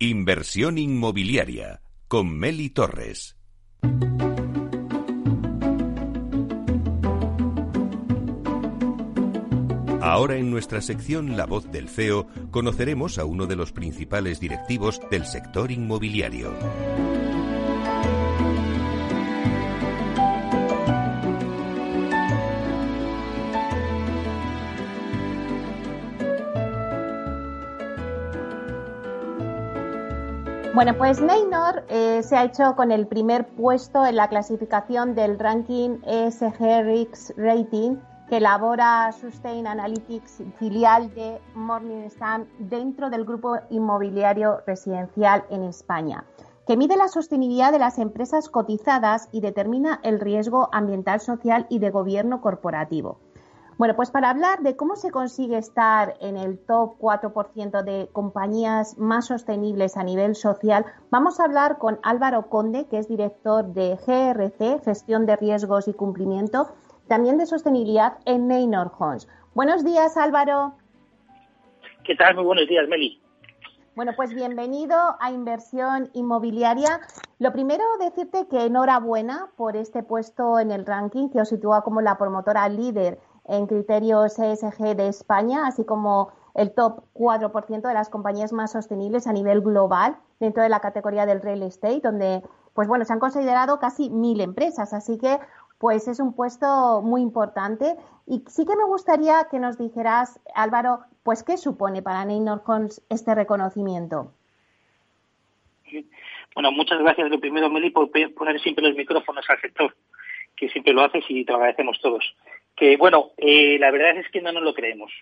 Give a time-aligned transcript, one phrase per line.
[0.00, 3.36] Inversión inmobiliaria con Meli Torres.
[10.00, 15.00] Ahora en nuestra sección La voz del CEO conoceremos a uno de los principales directivos
[15.10, 16.54] del sector inmobiliario.
[30.78, 35.36] Bueno, pues Neynor eh, se ha hecho con el primer puesto en la clasificación del
[35.36, 37.96] ranking ESG Rating
[38.28, 46.24] que elabora Sustain Analytics, filial de Morningstar, dentro del grupo inmobiliario residencial en España,
[46.64, 51.80] que mide la sostenibilidad de las empresas cotizadas y determina el riesgo ambiental, social y
[51.80, 53.18] de gobierno corporativo.
[53.78, 58.98] Bueno, pues para hablar de cómo se consigue estar en el top 4% de compañías
[58.98, 63.94] más sostenibles a nivel social, vamos a hablar con Álvaro Conde, que es director de
[64.04, 66.74] GRC, Gestión de Riesgos y Cumplimiento,
[67.06, 69.28] también de sostenibilidad en Neynor Homes.
[69.54, 70.74] Buenos días, Álvaro.
[72.02, 72.34] ¿Qué tal?
[72.34, 73.22] Muy buenos días, Meli.
[73.94, 77.00] Bueno, pues bienvenido a Inversión Inmobiliaria.
[77.38, 82.00] Lo primero, decirte que enhorabuena por este puesto en el ranking que os sitúa como
[82.00, 88.10] la promotora líder en criterios ESG de España, así como el top 4% de las
[88.10, 92.42] compañías más sostenibles a nivel global dentro de la categoría del real estate, donde
[92.74, 95.38] pues bueno, se han considerado casi mil empresas, así que
[95.78, 97.96] pues es un puesto muy importante.
[98.26, 102.62] Y sí que me gustaría que nos dijeras, Álvaro, pues qué supone para Neynor
[103.08, 104.32] este reconocimiento.
[106.54, 109.94] Bueno, muchas gracias lo primero, Meli, por poner siempre los micrófonos al sector,
[110.56, 112.34] que siempre lo haces y te agradecemos todos
[112.78, 115.12] que bueno, eh, la verdad es que no nos lo creemos.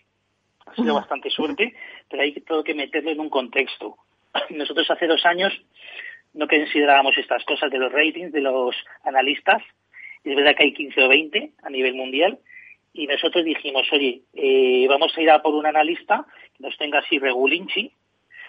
[0.67, 1.75] Ha sido bastante suerte,
[2.09, 3.97] pero hay todo que meterlo en un contexto.
[4.51, 5.53] Nosotros hace dos años
[6.34, 9.62] no considerábamos estas cosas de los ratings de los analistas.
[10.23, 12.39] Es verdad que hay 15 o 20 a nivel mundial.
[12.93, 16.99] Y nosotros dijimos, oye, eh, vamos a ir a por un analista que nos tenga
[16.99, 17.93] así regulinchi,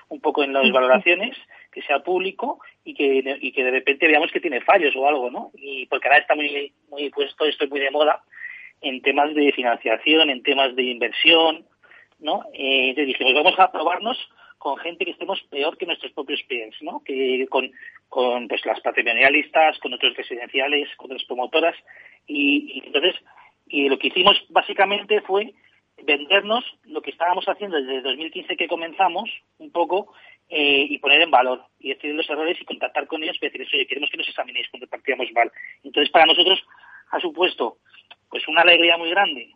[0.09, 1.38] un poco en las valoraciones,
[1.72, 5.29] que sea público y que, y que de repente veamos que tiene fallos o algo,
[5.29, 5.51] ¿no?
[5.56, 8.23] Y porque ahora está muy, muy puesto, esto es muy de moda,
[8.81, 11.65] en temas de financiación, en temas de inversión,
[12.19, 12.43] ¿no?
[12.53, 14.17] Eh, entonces dijimos, vamos a probarnos
[14.57, 17.03] con gente que estemos peor que nuestros propios peers, ¿no?
[17.03, 17.71] Que con,
[18.09, 21.75] con pues, las patrimonialistas, con otros residenciales, con otras promotoras.
[22.27, 23.16] Y, entonces,
[23.67, 25.53] y lo que hicimos básicamente fue
[26.03, 30.13] vendernos lo que estábamos haciendo desde 2015 que comenzamos, un poco,
[30.49, 33.73] eh, y poner en valor, y decir los errores y contactar con ellos y decirles,
[33.73, 35.51] oye, queremos que nos examinéis cuando partíamos mal.
[35.83, 36.63] Entonces, para nosotros
[37.11, 37.77] ha supuesto
[38.29, 39.51] pues una alegría muy grande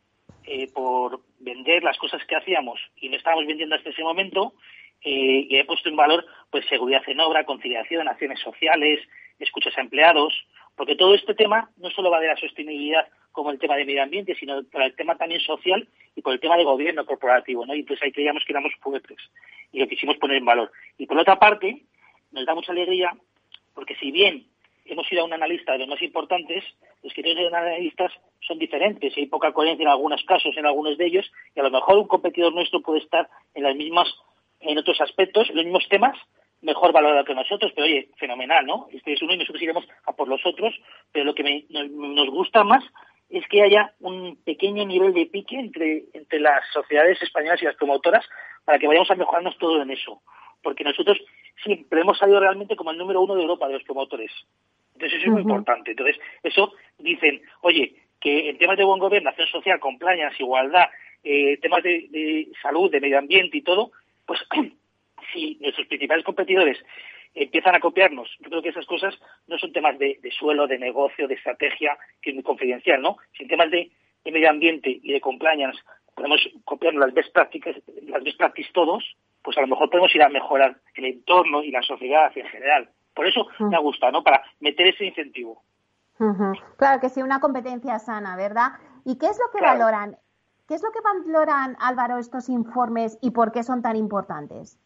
[0.45, 4.53] eh, por vender las cosas que hacíamos y no estábamos vendiendo hasta ese momento
[5.03, 8.99] eh, y he puesto en valor pues seguridad en obra, conciliación, acciones sociales,
[9.39, 10.33] escuchas a empleados,
[10.75, 14.03] porque todo este tema no solo va de la sostenibilidad como el tema de medio
[14.03, 17.73] ambiente, sino por el tema también social y por el tema de gobierno corporativo, ¿no?
[17.73, 19.17] Y entonces ahí creíamos que éramos fuertes
[19.71, 20.71] y lo quisimos poner en valor.
[20.97, 21.83] Y por otra parte,
[22.31, 23.15] nos da mucha alegría
[23.73, 24.45] porque si bien
[24.85, 26.63] hemos ido a un analista de los más importantes,
[27.03, 28.11] los criterios de analistas
[28.41, 31.71] son diferentes hay poca coherencia en algunos casos, en algunos de ellos, y a lo
[31.71, 34.07] mejor un competidor nuestro puede estar en las mismas,
[34.59, 36.17] en otros aspectos, en los mismos temas,
[36.61, 38.87] mejor valorado que nosotros, pero oye, fenomenal, ¿no?
[38.91, 40.73] Este es uno y nosotros iremos a por los otros,
[41.11, 42.83] pero lo que nos, gusta más
[43.29, 47.75] es que haya un pequeño nivel de pique entre, entre las sociedades españolas y las
[47.75, 48.25] promotoras
[48.65, 50.21] para que vayamos a mejorarnos todo en eso.
[50.61, 51.17] Porque nosotros
[51.63, 54.31] siempre hemos salido realmente como el número uno de Europa de los promotores.
[54.93, 55.91] Entonces eso es muy importante.
[55.91, 60.85] Entonces, eso dicen, oye, que en temas de buen gobierno, acción social, compliance, igualdad,
[61.23, 63.91] eh, temas de, salud, de medio ambiente y todo,
[64.25, 64.39] pues
[65.33, 66.77] si nuestros principales competidores
[67.33, 69.17] empiezan a copiarnos, yo creo que esas cosas
[69.47, 73.17] no son temas de, suelo, de negocio, de estrategia, que es muy confidencial, ¿no?
[73.37, 73.89] Si en temas de,
[74.25, 75.79] medio ambiente y de compliance
[76.13, 80.23] podemos copiarnos las best practices, las best practices todos, pues a lo mejor podemos ir
[80.23, 82.89] a mejorar el entorno y la sociedad en general.
[83.13, 84.23] Por eso me ha gustado, ¿no?
[84.23, 85.61] Para meter ese incentivo.
[86.77, 88.73] Claro que sí, una competencia sana, ¿verdad?
[89.05, 90.17] ¿Y qué es lo que valoran?
[90.67, 94.79] ¿Qué es lo que valoran, Álvaro, estos informes y por qué son tan importantes?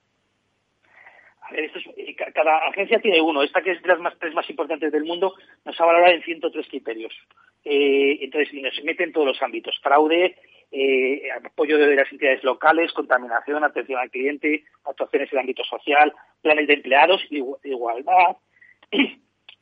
[1.41, 3.43] A ver, eh, cada agencia tiene uno.
[3.43, 6.23] Esta, que es de las más, tres más importantes del mundo, nos ha valorado en
[6.23, 7.13] 103 criterios.
[7.63, 9.77] Eh, entonces, nos mete en todos los ámbitos.
[9.83, 10.37] Fraude,
[10.71, 16.13] eh, apoyo de las entidades locales, contaminación, atención al cliente, actuaciones en el ámbito social,
[16.41, 18.37] planes de empleados, igualdad,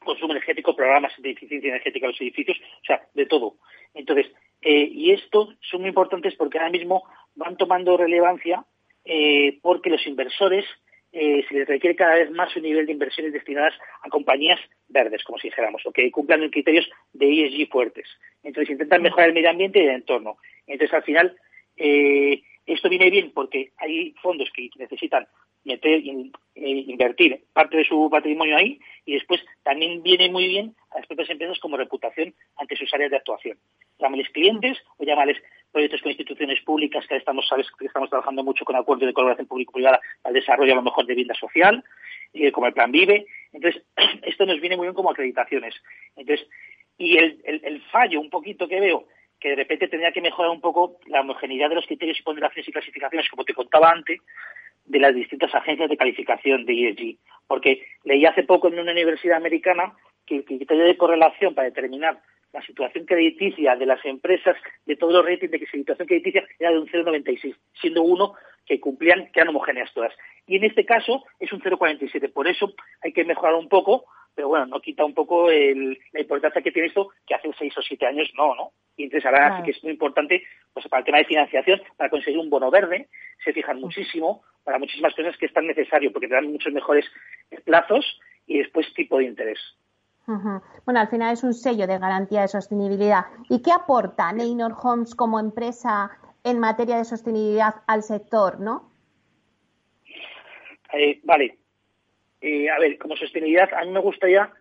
[0.04, 3.56] consumo energético, programas de eficiencia energética de los edificios, o sea, de todo.
[3.94, 4.28] Entonces,
[4.62, 7.04] eh, y esto son muy importantes porque ahora mismo
[7.36, 8.66] van tomando relevancia
[9.06, 10.66] eh, porque los inversores
[11.14, 15.24] eh, se les requiere cada vez más un nivel de inversiones destinadas a compañías verdes,
[15.24, 18.08] como si dijéramos, o que cumplan criterios de ESG fuertes.
[18.42, 20.38] Entonces intentan mejorar el medio ambiente y el entorno.
[20.66, 21.38] Entonces al final
[21.78, 25.28] eh, esto viene bien porque hay fondos que necesitan
[25.64, 30.98] meter, eh, invertir parte de su patrimonio ahí y después también viene muy bien a
[30.98, 33.58] las propias empresas como reputación ante sus áreas de actuación.
[34.00, 35.38] Llámales clientes o llámales
[35.74, 39.48] proyectos con instituciones públicas que estamos, sabes, que estamos trabajando mucho con acuerdos de colaboración
[39.48, 41.84] público-privada al desarrollo a lo mejor de vida social,
[42.34, 43.26] eh, como el Plan Vive.
[43.52, 43.84] Entonces,
[44.22, 45.76] esto nos viene muy bien como acreditaciones.
[46.16, 46.48] Entonces,
[46.98, 49.08] y el, el fallo un poquito que veo
[49.44, 52.66] que de repente tendría que mejorar un poco la homogeneidad de los criterios y ponderaciones
[52.66, 54.22] y clasificaciones, como te contaba antes,
[54.86, 57.18] de las distintas agencias de calificación de ESG.
[57.46, 59.94] Porque leí hace poco en una universidad americana
[60.26, 62.22] que el criterio de correlación para determinar
[62.54, 64.56] la situación crediticia de las empresas
[64.86, 68.36] de todos los ratings de que situación crediticia era de un 0,96, siendo uno
[68.66, 70.14] que cumplían, que eran homogéneas todas.
[70.48, 72.32] Y en este caso es un 0,47.
[72.32, 74.06] Por eso hay que mejorar un poco,
[74.36, 77.82] pero bueno, no quita un poco la importancia que tiene esto, que hace seis o
[77.82, 78.72] siete años no, ¿no?
[78.96, 82.10] Y entonces ahora sí que es muy importante, pues para el tema de financiación, para
[82.10, 83.10] conseguir un bono verde,
[83.44, 87.06] se fijan muchísimo para muchísimas cosas que es tan necesario, porque te dan muchos mejores
[87.66, 89.60] plazos y después tipo de interés.
[90.26, 93.26] Bueno, al final es un sello de garantía de sostenibilidad.
[93.50, 96.12] ¿Y qué aporta Neynor Homes como empresa
[96.44, 98.92] en materia de sostenibilidad al sector, no?
[100.94, 101.58] Eh, vale.
[102.42, 104.52] Eh, a ver, como sostenibilidad, a mí me gustaría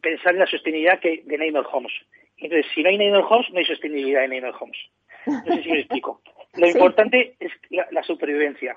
[0.00, 1.92] pensar en la sostenibilidad que, de Neynor Homes.
[2.36, 4.78] Entonces, si no hay Neynor Homes, no hay sostenibilidad en Neynor Homes.
[5.26, 6.20] No sé si me explico.
[6.54, 8.76] Lo importante es la supervivencia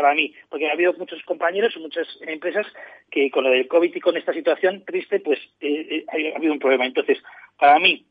[0.00, 2.66] para mí, porque ha habido muchos compañeros y muchas empresas
[3.10, 6.54] que con lo del COVID y con esta situación triste, pues eh, eh, ha habido
[6.54, 6.86] un problema.
[6.86, 7.18] Entonces,
[7.58, 8.06] para mí,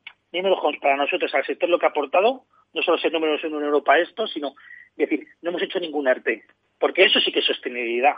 [0.82, 2.44] para nosotros, al sector lo que ha aportado,
[2.74, 4.54] no solo ser números en Europa esto, sino
[4.96, 6.44] decir, no hemos hecho ningún ERTE,
[6.78, 8.18] porque eso sí que es sostenibilidad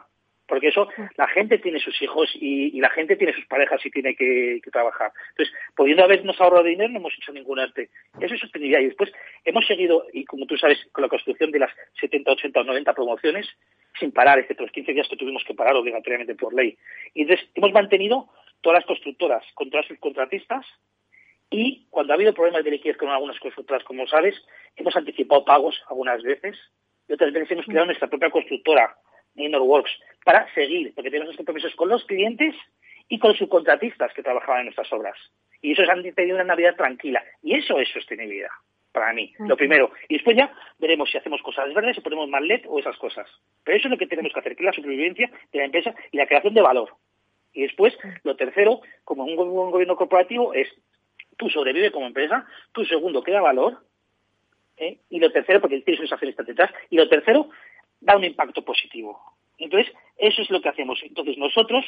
[0.52, 4.18] porque eso la gente tiene sus hijos y, la gente tiene sus parejas y tiene
[4.18, 5.14] que, trabajar.
[5.30, 7.90] Entonces, pudiendo habernos ahorrado dinero, no hemos hecho ningún arte.
[8.20, 8.82] Eso es sostenibilidad.
[8.82, 9.14] Y después
[9.46, 11.72] hemos seguido, y como tú sabes, con la construcción de las
[12.02, 13.48] 70, 80 o 90 promociones,
[13.98, 16.78] sin parar, excepto los 15 días que tuvimos que parar obligatoriamente por ley.
[17.14, 18.28] Y entonces hemos mantenido
[18.60, 20.66] todas las constructoras con todas sus contratistas
[21.50, 24.36] y cuando ha habido problemas de liquidez con algunas constructoras, como sabes,
[24.76, 26.58] hemos anticipado pagos algunas veces
[27.08, 28.98] y otras veces hemos creado nuestra propia constructora
[29.36, 29.92] Works,
[30.24, 32.56] para seguir, porque tenemos compromisos con los clientes
[33.08, 35.18] y con los subcontratistas que trabajaban en nuestras obras.
[35.62, 37.24] Y eso es han tenido una Navidad tranquila.
[37.42, 38.50] Y eso es sostenibilidad,
[38.92, 39.92] para mí, lo primero.
[40.10, 43.28] Y después ya veremos si hacemos cosas verdes, si ponemos más LED o esas cosas.
[43.64, 45.94] Pero eso es lo que tenemos que hacer, que es la supervivencia de la empresa
[46.12, 46.90] y la creación de valor.
[47.54, 50.70] Y después, lo tercero, como un, un gobierno corporativo, es
[51.38, 53.80] tú sobrevive como empresa, tú segundo, crea valor,
[54.78, 55.00] ¿eh?
[55.10, 57.50] y lo tercero, porque tienes sus accionistas detrás, y lo tercero,
[58.02, 59.22] da un impacto positivo.
[59.58, 61.00] Entonces, eso es lo que hacemos.
[61.04, 61.86] Entonces, nosotros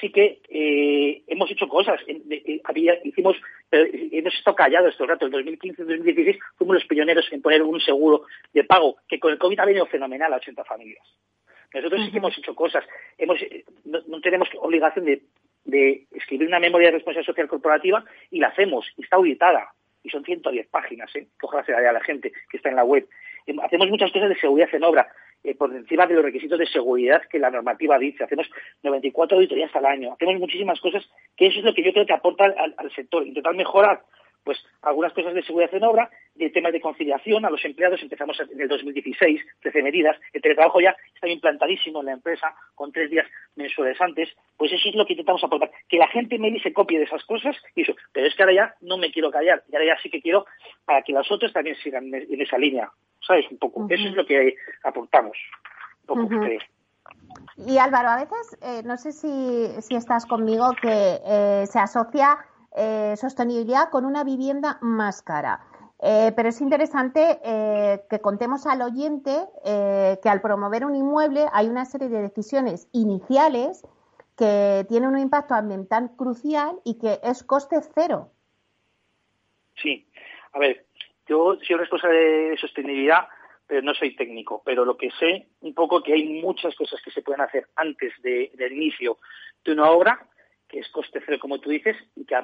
[0.00, 2.00] sí que eh, hemos hecho cosas.
[2.06, 3.36] Eh, había, hicimos,
[3.70, 5.26] hemos estado callados estos ratos.
[5.26, 9.38] En 2015 2016 fuimos los pioneros en poner un seguro de pago, que con el
[9.38, 11.04] COVID ha venido fenomenal a 80 familias.
[11.74, 12.84] Nosotros sí que hemos hecho cosas.
[13.18, 15.22] Hemos, eh, no, tenemos obligación de,
[16.12, 19.72] escribir una memoria de responsabilidad social corporativa y la hacemos, y está auditada.
[20.02, 21.26] Y son 110 páginas, ¿eh?
[21.38, 23.08] que ojalá se la a la gente que está en la web.
[23.62, 25.08] Hacemos muchas cosas de seguridad en obra.
[25.46, 28.24] Eh, por encima de los requisitos de seguridad que la normativa dice.
[28.24, 28.50] Hacemos
[28.82, 32.12] 94 auditorías al año, hacemos muchísimas cosas, que eso es lo que yo creo que
[32.12, 33.24] aporta al, sector.
[33.24, 34.02] Intentar mejorar
[34.42, 38.38] pues algunas cosas de seguridad en obra, de temas de conciliación a los empleados, empezamos
[38.40, 43.10] en el 2016, 13 medidas, el teletrabajo ya está implantadísimo en la empresa, con tres
[43.10, 43.26] días
[43.56, 46.98] mensuales antes, pues eso es lo que intentamos aportar, que la gente me se copie
[46.98, 49.74] de esas cosas y eso, pero es que ahora ya no me quiero callar, y
[49.74, 50.46] ahora ya sí que quiero
[50.84, 52.88] para que los otros también sigan en esa línea.
[53.26, 53.50] ¿Sabes?
[53.50, 53.86] Un poco.
[53.88, 54.54] Eso es lo que
[54.84, 55.36] aportamos.
[57.66, 62.38] Y Álvaro, a veces, eh, no sé si, si, estás conmigo, que eh, se asocia
[62.76, 65.60] eh, sostenibilidad con una vivienda más cara.
[65.98, 67.40] pero es interesante
[68.10, 69.32] que contemos al oyente
[69.64, 73.82] que al promover un inmueble hay una serie de decisiones iniciales
[74.36, 78.30] que tienen un impacto ambiental crucial y que es coste cero.
[79.76, 80.06] Sí,
[80.52, 80.85] a ver,
[81.28, 83.28] yo soy responsable de sostenibilidad,
[83.66, 84.62] pero no soy técnico.
[84.64, 88.12] Pero lo que sé un poco que hay muchas cosas que se pueden hacer antes
[88.22, 89.18] del inicio
[89.64, 90.26] de una obra,
[90.68, 92.36] que es coste cero, como tú dices, y que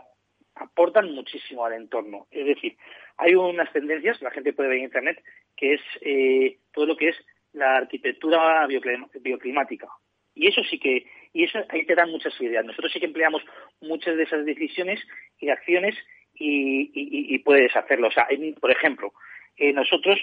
[0.54, 2.26] aportan muchísimo al entorno.
[2.30, 2.76] Es decir,
[3.16, 5.22] hay unas tendencias, la gente puede ver en Internet,
[5.56, 7.16] que es eh, todo lo que es
[7.52, 9.88] la arquitectura bioclimática.
[10.34, 12.64] Y eso sí que, y eso ahí te dan muchas ideas.
[12.64, 13.42] Nosotros sí que empleamos
[13.80, 15.00] muchas de esas decisiones
[15.38, 15.94] y acciones
[16.34, 18.08] y, puedes hacerlo.
[18.08, 18.28] O sea,
[18.60, 19.12] por ejemplo,
[19.56, 20.18] eh, nosotros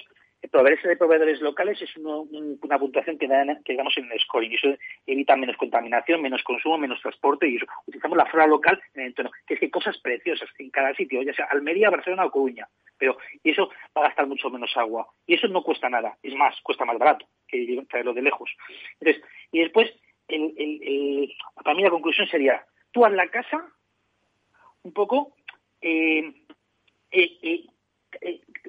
[0.48, 4.52] proveerse de proveedores locales es una puntuación que, dan, que damos en el scoring.
[4.52, 7.66] Y eso evita menos contaminación, menos consumo, menos transporte y eso.
[7.86, 9.32] Utilizamos la flora local en el entorno.
[9.46, 12.68] Que es que cosas preciosas en cada sitio, ya sea Almería, Barcelona o Coruña.
[12.98, 15.08] Pero, y eso va a gastar mucho menos agua.
[15.28, 16.18] Y eso no cuesta nada.
[16.24, 18.50] Es más, cuesta más barato que traerlo de lejos.
[19.00, 19.92] Entonces, y después,
[20.28, 23.66] el, para mí la conclusión sería, tú haz la casa
[24.84, 25.39] un poco, eh, eh, eh,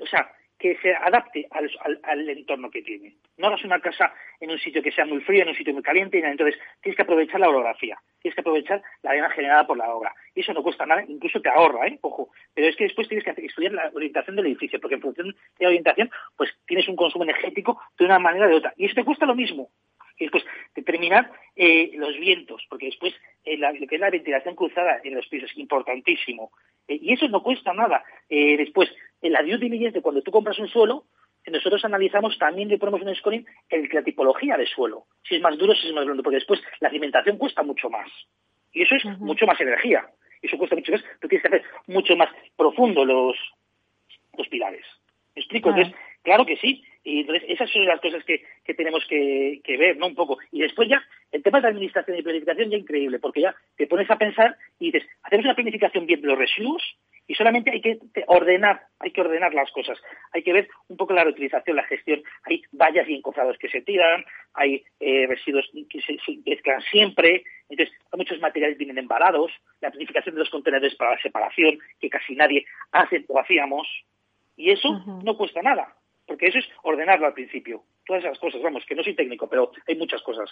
[0.00, 3.16] o sea, que se adapte al, entorno que tiene.
[3.40, 5.82] No hagas una casa en un sitio que sea muy frío, en un sitio muy
[5.82, 9.78] caliente, y entonces tienes que aprovechar la orografía, tienes que aprovechar la arena generada por
[9.78, 10.14] la obra.
[10.34, 11.98] Y eso no cuesta nada, incluso te ahorra, ¿eh?
[12.02, 12.28] Ojo.
[12.54, 15.64] Pero es que después tienes que estudiar la orientación del edificio, porque en función de
[15.64, 18.74] la orientación, pues tienes un consumo energético de una manera o de otra.
[18.76, 19.70] Y eso te cuesta lo mismo.
[20.18, 20.44] Y después
[20.74, 25.26] determinar eh, los vientos, porque después eh, lo que es la ventilación cruzada en los
[25.28, 26.52] pisos es importantísimo.
[26.86, 28.04] Eh, y eso no cuesta nada.
[28.28, 28.90] después,
[29.22, 31.06] en la due diligence cuando tú compras un suelo,
[31.46, 35.06] nosotros analizamos también le ponemos un scoring el, la tipología de suelo.
[35.22, 38.10] Si es más duro, si es más blando, porque después la alimentación cuesta mucho más.
[38.72, 40.08] Y eso es mucho más energía.
[40.42, 43.36] Eso cuesta mucho más, tú tienes que hacer mucho más profundo los,
[44.36, 44.84] los pilares.
[45.34, 45.70] ¿Me explico?
[45.70, 46.84] Entonces, claro que sí.
[47.02, 50.08] Y entonces esas son las cosas que, tenemos que, ver, ¿no?
[50.08, 50.38] Un poco.
[50.52, 51.02] Y después ya,
[51.32, 54.92] el tema de administración y planificación ya increíble, porque ya te pones a pensar y
[54.92, 56.82] dices, hacemos una planificación bien de los residuos
[57.26, 59.98] y solamente hay que ordenar, hay que ordenar las cosas.
[60.32, 62.22] Hay que ver un poco la reutilización, la gestión.
[62.44, 67.96] Hay vallas y encozados que se tiran, hay eh, residuos que se, mezclan siempre, entonces
[68.12, 72.66] muchos materiales vienen embalados, la planificación de los contenedores para la separación, que casi nadie
[72.92, 73.86] hace o hacíamos,
[74.56, 74.88] y eso
[75.24, 75.94] no cuesta nada
[76.30, 77.82] porque eso es ordenarlo al principio.
[78.06, 80.48] Todas esas cosas, vamos, que no soy técnico, pero hay muchas cosas.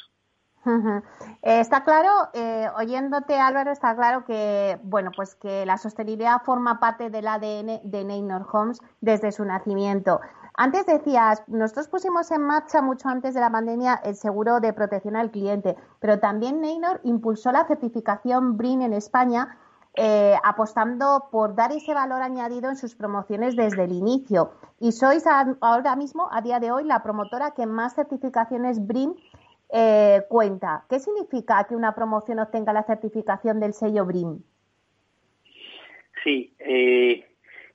[1.43, 6.81] Eh, está claro, eh, oyéndote Álvaro, está claro que bueno, pues que la sostenibilidad forma
[6.81, 10.21] parte del ADN de Neynor Homes desde su nacimiento.
[10.55, 15.15] Antes decías, nosotros pusimos en marcha mucho antes de la pandemia el seguro de protección
[15.15, 19.57] al cliente, pero también Neynor impulsó la certificación BRIN en España
[20.01, 24.53] eh, apostando por dar ese valor añadido en sus promociones desde el inicio.
[24.79, 25.25] Y sois
[25.61, 29.17] ahora mismo, a día de hoy, la promotora que más certificaciones BRIM
[29.73, 30.85] eh, cuenta.
[30.89, 34.39] ¿Qué significa que una promoción obtenga la certificación del sello BRIM?
[36.23, 37.27] Sí, eh,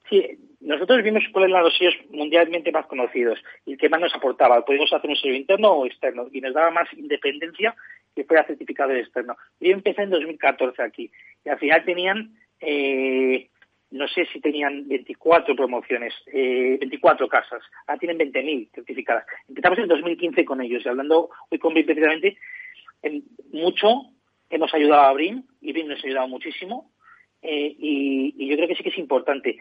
[0.09, 4.63] sí, nosotros vimos cuáles eran los sellos mundialmente más conocidos y que más nos aportaba.
[4.63, 7.75] Podíamos hacer un sello interno o externo y nos daba más independencia
[8.15, 9.36] que fuera certificado externo.
[9.60, 11.12] Yo empecé en 2014 aquí
[11.43, 13.50] y al final tenían, eh,
[13.91, 17.63] no sé si tenían 24 promociones, eh, 24 casas.
[17.88, 19.25] Ahora tienen 20.000 certificadas.
[19.48, 22.38] Empezamos en 2015 con ellos y hablando hoy con BIM precisamente,
[23.01, 24.03] en mucho
[24.50, 26.91] hemos ayudado a BRIM y BRIM nos ha ayudado muchísimo.
[27.41, 29.58] Eh, y, y, yo creo que sí que es importante.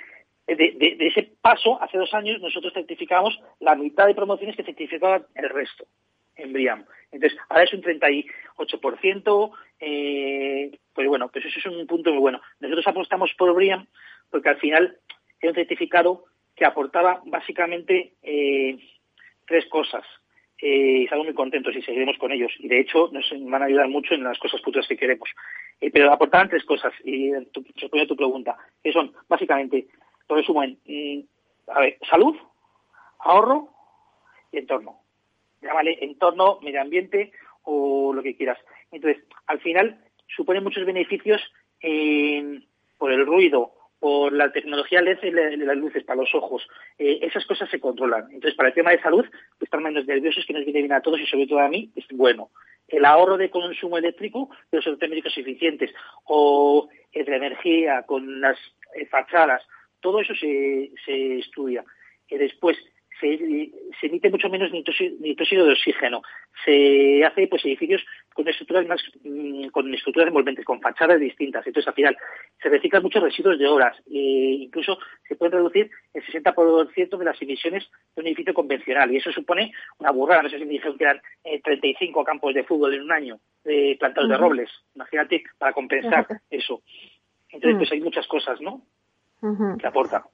[0.46, 4.64] De, de, de, ese paso, hace dos años, nosotros certificamos la mitad de promociones que
[4.64, 5.86] certificaban el resto
[6.36, 6.84] en BRIAM.
[7.10, 12.40] Entonces, ahora es un 38%, eh, pues bueno, pues eso es un punto muy bueno.
[12.60, 13.86] Nosotros apostamos por BRIAM
[14.30, 14.96] porque al final
[15.40, 16.24] es un certificado
[16.56, 18.78] que aportaba básicamente eh,
[19.46, 20.04] tres cosas.
[20.58, 22.52] Eh, estamos muy contentos y seguiremos con ellos.
[22.58, 25.28] Y de hecho nos van a ayudar mucho en las cosas futuras que queremos.
[25.80, 29.86] Eh, pero aportaban tres cosas, y tu, respondiendo a tu pregunta, que son básicamente,
[30.28, 32.36] lo resumo en, mm, a ver, salud,
[33.18, 33.68] ahorro
[34.52, 35.01] y entorno
[35.62, 38.58] llámale entorno, medio ambiente o lo que quieras.
[38.90, 41.40] Entonces, al final supone muchos beneficios
[42.98, 46.66] por el ruido, por la tecnología LED de las luces para los ojos.
[46.98, 48.24] Eh, esas cosas se controlan.
[48.32, 51.00] Entonces, para el tema de salud, pues, estar menos nerviosos, que nos viene bien a
[51.00, 52.50] todos y sobre todo a mí, es bueno.
[52.88, 55.92] El ahorro de consumo eléctrico de los eléctricos eficientes
[56.24, 58.58] o la energía con las
[58.96, 59.62] eh, fachadas,
[60.00, 61.84] todo eso se, se estudia.
[62.28, 62.76] Y después,
[63.22, 66.22] se, emite mucho menos nitróxido de oxígeno.
[66.64, 71.66] Se hace pues edificios con estructuras más mm, con estructuras envolventes, con fachadas distintas.
[71.66, 72.16] Entonces, al final,
[72.60, 73.96] se reciclan muchos residuos de obras.
[74.10, 74.98] E incluso
[75.28, 79.10] se puede reducir el 60% de las emisiones de un edificio convencional.
[79.12, 80.42] Y eso supone una burrada.
[80.42, 81.20] No sé si me dijeron que eran
[81.62, 84.70] 35 eh, campos de fútbol en un año de plantados de robles.
[84.94, 86.82] Imagínate, para compensar eso.
[87.50, 88.82] Entonces, pues hay muchas cosas, ¿no?
[89.78, 90.24] Que aporta.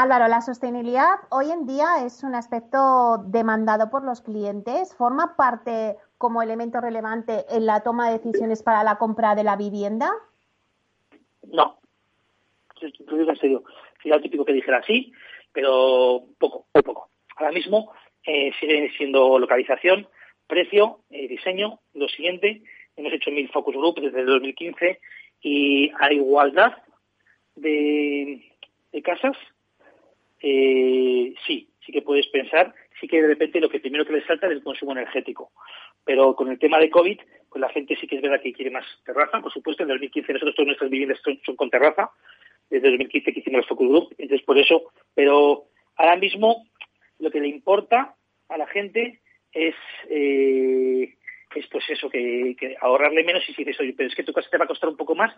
[0.00, 4.94] Álvaro, la sostenibilidad hoy en día es un aspecto demandado por los clientes.
[4.94, 9.56] ¿Forma parte como elemento relevante en la toma de decisiones para la compra de la
[9.56, 10.08] vivienda?
[11.42, 11.80] No.
[12.78, 13.64] Te digo en serio.
[14.00, 15.12] Sería típico que dijera sí,
[15.52, 17.10] pero poco, muy poco.
[17.34, 17.92] Ahora mismo
[18.24, 20.06] eh, sigue siendo localización,
[20.46, 21.80] precio, eh, diseño.
[21.94, 22.62] Lo siguiente,
[22.94, 25.00] hemos hecho mil focus group desde el 2015
[25.40, 26.76] y a igualdad
[27.56, 28.44] de
[29.02, 29.36] casas
[30.40, 34.26] eh, sí, sí que puedes pensar, sí que de repente lo que primero que les
[34.26, 35.52] salta es el consumo energético.
[36.04, 37.18] Pero con el tema de COVID,
[37.50, 39.40] pues la gente sí que es verdad que quiere más terraza.
[39.40, 42.10] Por supuesto, en 2015 nosotros todas nuestras viviendas son, con terraza,
[42.70, 45.64] desde 2015 que hicimos el Focus Group, entonces por eso, pero
[45.96, 46.66] ahora mismo
[47.18, 48.14] lo que le importa
[48.48, 49.20] a la gente
[49.52, 49.74] es
[50.10, 51.16] eh,
[51.54, 54.50] es pues eso, que, ahorrarle menos y si dices, oye, pero es que tu casa
[54.50, 55.34] te va a costar un poco más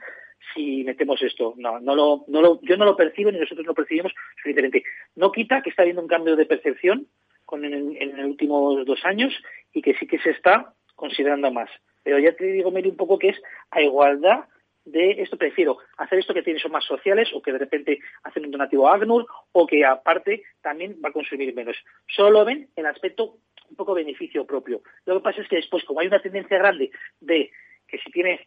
[0.54, 1.54] si metemos esto.
[1.56, 4.82] No, no lo, no lo, yo no lo percibo ni nosotros lo percibimos suficientemente.
[5.16, 7.06] No quita que está habiendo un cambio de percepción
[7.44, 9.32] con, en, en, los últimos dos años
[9.72, 11.70] y que sí que se está considerando más.
[12.02, 14.44] Pero ya te digo, Mary, un poco que es a igualdad
[14.84, 18.44] de esto prefiero hacer esto que tiene son más sociales o que de repente hacen
[18.44, 21.76] un donativo a ACNUR o que aparte también va a consumir menos.
[22.08, 23.36] Solo ven el aspecto
[23.70, 24.82] un poco beneficio propio.
[25.06, 27.50] Lo que pasa es que después, como hay una tendencia grande de
[27.86, 28.46] que si tiene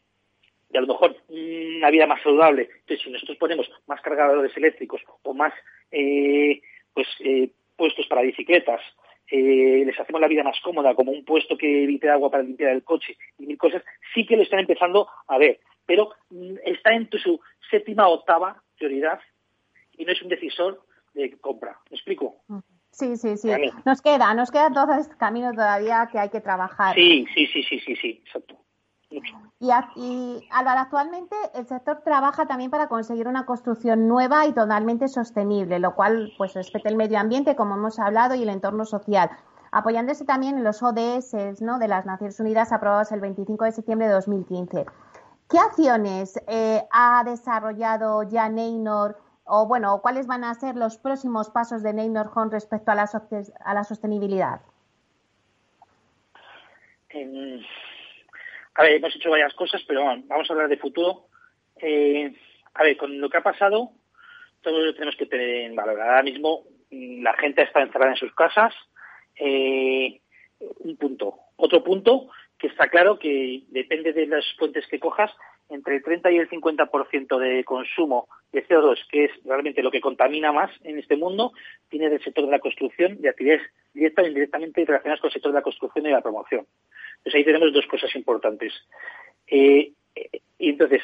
[0.69, 5.01] de a lo mejor una vida más saludable, entonces si nosotros ponemos más cargadores eléctricos
[5.21, 5.53] o más
[5.91, 6.61] eh,
[6.93, 8.81] pues eh, puestos para bicicletas,
[9.29, 12.71] eh, les hacemos la vida más cómoda, como un puesto que evite agua para limpiar
[12.71, 15.59] el coche y mil cosas, sí que lo están empezando a ver.
[15.85, 17.39] Pero mm, está en su
[17.69, 19.19] séptima o octava prioridad
[19.97, 20.81] y no es un decisor
[21.13, 21.77] de compra.
[21.89, 22.43] ¿Me explico?
[22.93, 23.51] Sí, sí, sí.
[23.85, 26.93] Nos queda, nos queda todo este camino todavía que hay que trabajar.
[26.93, 28.55] Sí, sí, sí, sí, sí, sí, exacto.
[29.59, 35.07] Y, y Álvaro, actualmente el sector trabaja también para conseguir una construcción nueva y totalmente
[35.07, 39.29] sostenible, lo cual pues respete el medio ambiente, como hemos hablado, y el entorno social,
[39.71, 41.79] apoyándose también en los ODS ¿no?
[41.79, 44.85] de las Naciones Unidas aprobados el 25 de septiembre de 2015.
[45.49, 51.49] ¿Qué acciones eh, ha desarrollado ya Neynor o bueno, cuáles van a ser los próximos
[51.49, 54.61] pasos de Neynor con respecto a la, sostenibilidad?
[58.75, 61.27] a ver, hemos hecho varias cosas, pero vamos a hablar de futuro.
[61.77, 62.33] Eh,
[62.73, 63.91] a ver, con lo que ha pasado,
[64.61, 66.01] todos lo tenemos que tener en valor.
[66.01, 68.73] Ahora mismo mm, la gente está encerrada en sus casas.
[69.35, 70.21] Eh,
[70.59, 71.37] un punto.
[71.57, 75.31] Otro punto que está claro que depende de las fuentes que cojas,
[75.69, 79.99] entre el 30 y el 50% de consumo de CO2, que es realmente lo que
[79.99, 81.51] contamina más en este mundo,
[81.89, 83.63] viene del sector de la construcción, de actividades
[83.93, 86.65] directas e indirectamente relacionadas con el sector de la construcción y la promoción.
[87.17, 88.73] Entonces ahí tenemos dos cosas importantes.
[89.47, 89.91] Eh,
[90.59, 91.01] y entonces,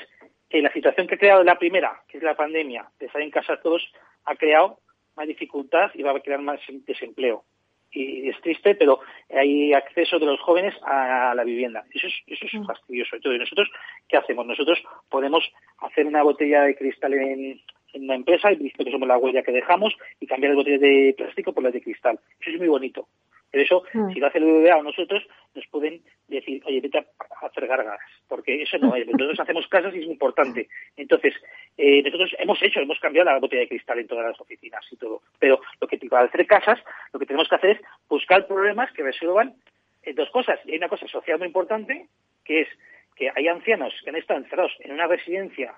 [0.51, 3.31] en la situación que ha creado la primera, que es la pandemia, de estar en
[3.31, 3.81] casa todos,
[4.25, 4.79] ha creado
[5.15, 7.43] más dificultad y va a crear más desempleo
[7.91, 8.99] y es triste, pero
[9.29, 11.83] hay acceso de los jóvenes a la vivienda.
[11.93, 12.65] Eso es, eso es mm.
[12.65, 13.15] fastidioso.
[13.15, 13.69] Entonces, ¿nosotros
[14.07, 14.45] qué hacemos?
[14.45, 15.43] Nosotros podemos
[15.79, 17.61] hacer una botella de cristal en,
[17.93, 20.81] en una empresa, y visto que somos la huella que dejamos, y cambiar las botellas
[20.81, 22.19] de plástico por las de cristal.
[22.39, 23.07] Eso es muy bonito.
[23.51, 24.13] Pero eso, mm.
[24.13, 27.99] si lo hace el BBVA o nosotros, nos pueden decir, oye, vete a hacer gargas,
[28.27, 29.05] porque eso no es.
[29.07, 30.67] Nosotros hacemos casas y es muy importante.
[30.97, 31.33] Entonces,
[31.77, 34.97] eh, nosotros hemos hecho, hemos cambiado la botella de cristal en todas las oficinas y
[34.97, 35.21] todo.
[35.39, 36.79] Pero lo que para hacer casas,
[37.11, 39.55] lo que tenemos que hacer es buscar problemas que resuelvan
[40.03, 40.59] eh, dos cosas.
[40.65, 42.07] Y hay una cosa social muy importante,
[42.45, 42.67] que es
[43.15, 45.75] que hay ancianos que han estado encerrados en una residencia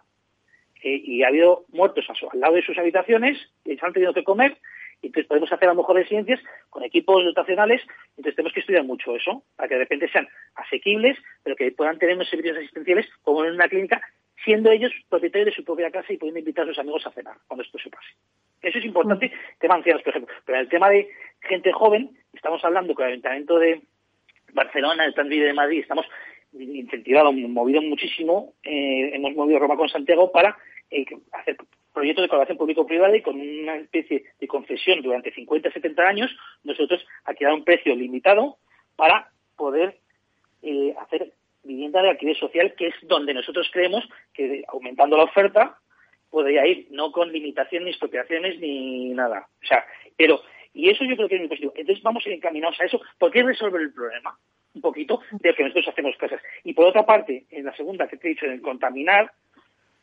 [0.84, 4.24] eh, y ha habido muertos al lado de sus habitaciones y se han tenido que
[4.24, 4.58] comer
[5.08, 9.16] entonces podemos hacer a lo mejor residencias con equipos dotacionales, entonces tenemos que estudiar mucho
[9.16, 13.44] eso, para que de repente sean asequibles, pero que puedan tener unos servicios asistenciales como
[13.46, 14.02] en una clínica,
[14.44, 17.38] siendo ellos propietarios de su propia casa y pudiendo invitar a sus amigos a cenar
[17.48, 18.10] cuando esto se pase.
[18.62, 19.60] Eso es importante, mm.
[19.60, 20.36] tema ancianos, por ejemplo.
[20.46, 21.10] Pero en el tema de
[21.42, 23.82] gente joven, estamos hablando con el Ayuntamiento de
[24.54, 26.06] Barcelona, el Plan de Madrid, estamos
[26.54, 30.58] incentivado, movido muchísimo, eh, hemos movido Roma con Santiago para
[30.90, 31.58] eh, hacer
[31.94, 36.32] proyectos de colaboración público-privada y con una especie de concesión durante 50, 70 años,
[36.64, 38.58] nosotros aquí da un precio limitado
[38.96, 40.00] para poder
[40.62, 45.78] eh, hacer vivienda de alquiler social, que es donde nosotros creemos que aumentando la oferta
[46.30, 49.48] podría ir, no con limitaciones, ni expropiaciones, ni nada.
[49.62, 49.86] O sea,
[50.18, 50.42] pero,
[50.74, 51.74] y eso yo creo que es muy positivo.
[51.76, 54.38] Entonces vamos encaminados a eso, porque es resolver el problema,
[54.74, 56.42] un poquito, de que nosotros hacemos cosas.
[56.64, 59.32] Y por otra parte, en la segunda que te he dicho, en el contaminar,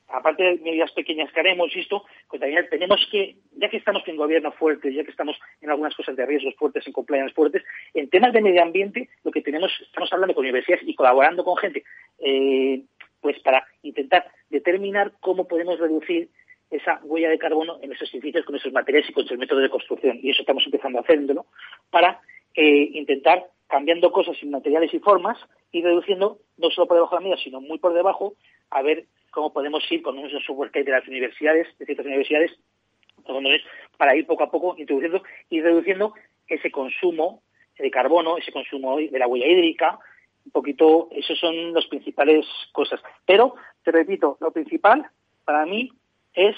[0.09, 4.17] aparte de medidas pequeñas que haremos, esto, pues también tenemos que, ya que estamos en
[4.17, 7.63] gobierno fuerte, ya que estamos en algunas cosas de riesgos fuertes, en compliance fuertes,
[7.95, 11.57] en temas de medio ambiente, lo que tenemos, estamos hablando con universidades y colaborando con
[11.57, 11.85] gente,
[12.21, 12.83] eh,
[13.21, 16.29] pues para intentar determinar cómo podemos reducir
[16.71, 19.71] esa huella de carbono en esos edificios con esos materiales y con esos métodos de
[19.71, 20.19] construcción.
[20.23, 21.47] Y eso estamos empezando a hacerlo
[21.91, 22.21] para
[22.55, 25.39] eh, intentar cambiando cosas en materiales y formas
[25.73, 28.35] y reduciendo no solo por debajo de la media, sino muy por debajo,
[28.71, 32.07] a ver cómo podemos ir con unos software que hay de las universidades, de ciertas
[32.07, 32.53] universidades,
[33.97, 36.15] para ir poco a poco introduciendo y reduciendo
[36.47, 37.43] ese consumo
[37.79, 39.99] de carbono, ese consumo de la huella hídrica,
[40.45, 43.01] un poquito, esas son las principales cosas.
[43.27, 45.09] Pero, te repito, lo principal
[45.45, 45.93] para mí
[46.35, 46.57] es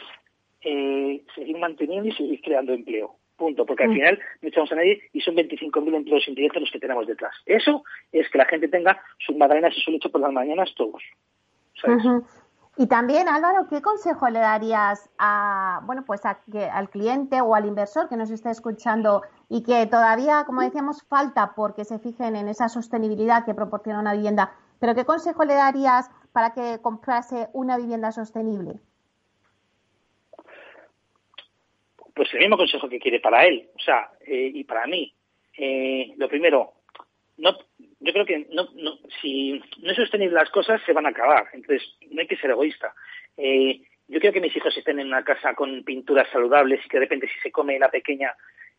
[0.63, 3.95] eh, seguir manteniendo y seguir creando empleo, punto, porque al mm.
[3.95, 7.35] final no echamos a nadie y son 25.000 empleos indirectos los que tenemos detrás.
[7.47, 11.03] Eso es que la gente tenga sus madrenas y su lecho por las mañanas todos.
[12.77, 18.09] Y también, Álvaro, ¿qué consejo le darías a, bueno, pues al cliente o al inversor
[18.09, 22.69] que nos está escuchando y que todavía, como decíamos, falta porque se fijen en esa
[22.69, 24.53] sostenibilidad que proporciona una vivienda?
[24.79, 28.81] Pero ¿qué consejo le darías para que comprase una vivienda sostenible?
[32.15, 35.13] Pues el mismo consejo que quiere para él, o sea, eh, y para mí.
[35.57, 36.73] Eh, lo primero,
[37.37, 37.51] no,
[38.01, 41.49] yo creo que no, no, si no es sostenible las cosas, se van a acabar.
[41.53, 42.95] Entonces, no hay que ser egoísta.
[43.37, 46.97] Eh, yo quiero que mis hijos estén en una casa con pinturas saludables y que
[46.97, 48.35] de repente si se come la pequeña,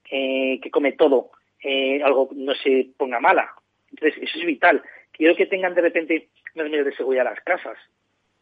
[0.10, 1.32] eh, que come todo,
[1.64, 3.54] eh, algo no se ponga mala.
[3.92, 4.82] Entonces, eso es vital.
[5.12, 7.78] Quiero que tengan de repente unos medios de seguridad las casas.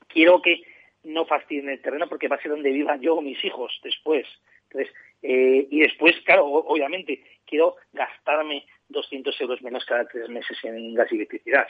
[0.07, 0.63] Quiero que
[1.03, 4.25] no fastidien el terreno porque va a ser donde vivan yo o mis hijos después.
[4.69, 10.93] Entonces, eh, y después, claro, obviamente, quiero gastarme 200 euros menos cada tres meses en
[10.93, 11.67] gas y electricidad.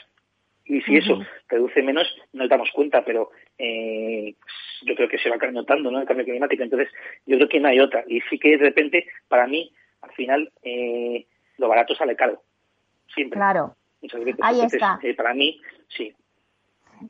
[0.64, 4.34] Y si eso reduce menos, nos damos cuenta, pero eh,
[4.82, 6.00] yo creo que se va notando ¿no?
[6.00, 6.62] el cambio climático.
[6.62, 6.88] Entonces,
[7.26, 8.04] yo creo que no hay otra.
[8.06, 11.26] Y sí que de repente, para mí, al final, eh,
[11.58, 12.42] lo barato sale caro.
[13.12, 13.38] Siempre.
[13.38, 13.74] Claro.
[14.42, 14.98] Ahí está.
[15.16, 16.14] para mí, sí.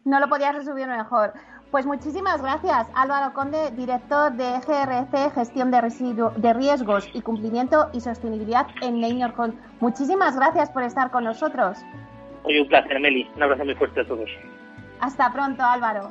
[0.05, 1.33] No lo podías resumir mejor.
[1.71, 5.81] Pues muchísimas gracias, Álvaro Conde, director de GRC, Gestión de,
[6.37, 9.35] de Riesgos y Cumplimiento y Sostenibilidad en Neynor
[9.79, 11.79] Muchísimas gracias por estar con nosotros.
[12.43, 13.31] Hoy un placer, Meli.
[13.37, 14.29] Un abrazo muy fuerte a todos.
[15.01, 16.11] Hasta pronto, Álvaro.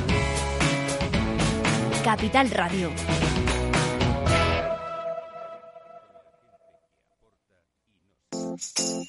[2.01, 3.30] Capital Radio.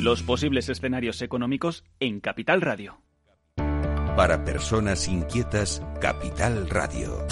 [0.00, 3.02] Los posibles escenarios económicos en Capital Radio.
[4.16, 7.26] Para personas inquietas, Capital Radio.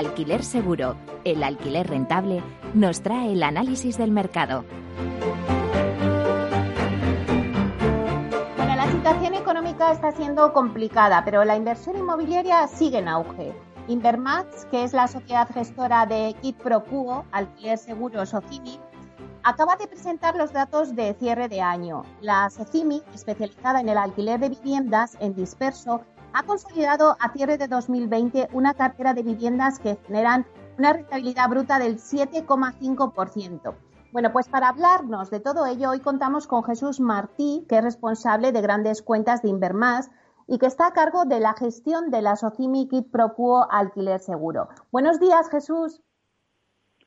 [0.00, 4.64] Alquiler Seguro, el alquiler rentable, nos trae el análisis del mercado.
[8.56, 13.52] Bueno, la situación económica está siendo complicada, pero la inversión inmobiliaria sigue en auge.
[13.88, 18.80] Invermax, que es la sociedad gestora de Kit Pro Quo, Alquiler Seguro Socimi,
[19.42, 22.04] acaba de presentar los datos de cierre de año.
[22.22, 26.00] La SOCIMI, especializada en el alquiler de viviendas en disperso,
[26.32, 30.46] ha consolidado a cierre de 2020 una cartera de viviendas que generan
[30.78, 33.74] una rentabilidad bruta del 7,5%.
[34.12, 38.50] Bueno, pues para hablarnos de todo ello, hoy contamos con Jesús Martí, que es responsable
[38.52, 40.10] de grandes cuentas de Invermás
[40.48, 44.68] y que está a cargo de la gestión de la Socimi Kit Propuo Alquiler Seguro.
[44.90, 46.02] Buenos días, Jesús.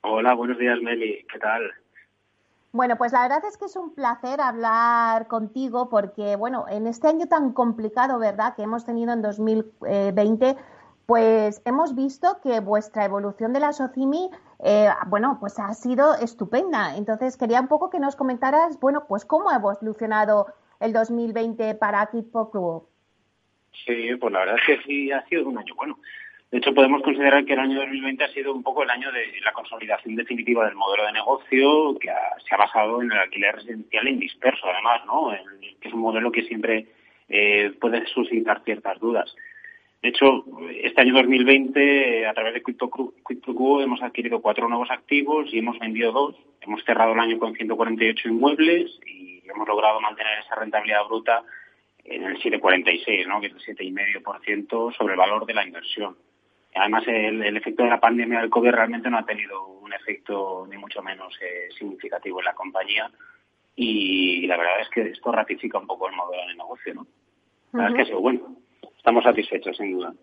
[0.01, 1.25] Hola, buenos días, Meli.
[1.31, 1.63] ¿Qué tal?
[2.75, 7.07] Bueno, pues la verdad es que es un placer hablar contigo porque, bueno, en este
[7.07, 10.57] año tan complicado, ¿verdad?, que hemos tenido en 2020,
[11.05, 14.31] pues hemos visto que vuestra evolución de la Socimi,
[14.63, 16.97] eh, bueno, pues ha sido estupenda.
[16.97, 20.47] Entonces, quería un poco que nos comentaras, bueno, pues cómo ha evolucionado
[20.79, 22.87] el 2020 para Kitpo Club.
[23.85, 25.99] Sí, pues la verdad es que sí ha sido un año bueno.
[26.53, 29.41] De hecho, podemos considerar que el año 2020 ha sido un poco el año de
[29.43, 32.09] la consolidación definitiva del modelo de negocio que
[32.47, 35.31] se ha basado en el alquiler residencial en disperso, además, ¿no?
[35.81, 36.85] que es un modelo que siempre
[37.27, 39.35] eh, puede suscitar ciertas dudas.
[40.03, 40.45] De hecho,
[40.79, 46.11] este año 2020, a través de QuickToQ, hemos adquirido cuatro nuevos activos y hemos vendido
[46.11, 46.35] dos.
[46.61, 51.41] Hemos cerrado el año con 148 inmuebles y hemos logrado mantener esa rentabilidad bruta
[52.05, 53.41] en el 7,46, ¿no?
[53.41, 56.15] que es el 7,5% sobre el valor de la inversión.
[56.75, 60.77] Además, el, efecto de la pandemia del COVID realmente no ha tenido un efecto ni
[60.77, 63.11] mucho menos eh, significativo en la compañía
[63.75, 67.07] y, la verdad es que esto ratifica un poco el modelo de negocio, ¿no?
[67.73, 68.55] La verdad es que ha sido bueno.
[68.97, 70.13] Estamos satisfechos, sin duda.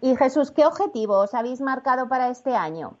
[0.00, 2.98] Y Jesús, ¿qué objetivos habéis marcado para este año?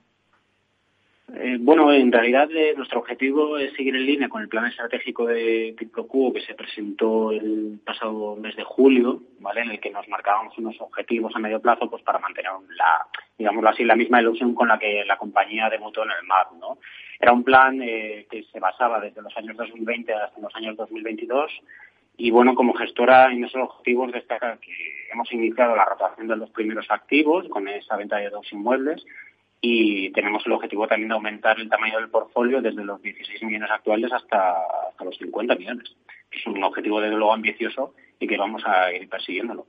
[1.34, 5.26] Eh, bueno, en realidad eh, nuestro objetivo es seguir en línea con el plan estratégico
[5.26, 9.62] de PIPROCUO que se presentó el pasado mes de julio, ¿vale?
[9.62, 13.70] En el que nos marcábamos unos objetivos a medio plazo pues para mantener la, digámoslo
[13.70, 16.78] así, la misma ilusión con la que la compañía debutó en el MAP, ¿no?
[17.18, 21.50] Era un plan eh, que se basaba desde los años 2020 hasta los años 2022
[22.18, 24.72] y bueno, como gestora en esos objetivos destaca que
[25.12, 29.04] hemos iniciado la rotación de los primeros activos con esa venta de dos inmuebles
[29.68, 33.68] y tenemos el objetivo también de aumentar el tamaño del portfolio desde los 16 millones
[33.72, 34.52] actuales hasta,
[34.88, 35.96] hasta los 50 millones.
[36.30, 39.66] Es un objetivo desde luego ambicioso y que vamos a ir persiguiéndolo.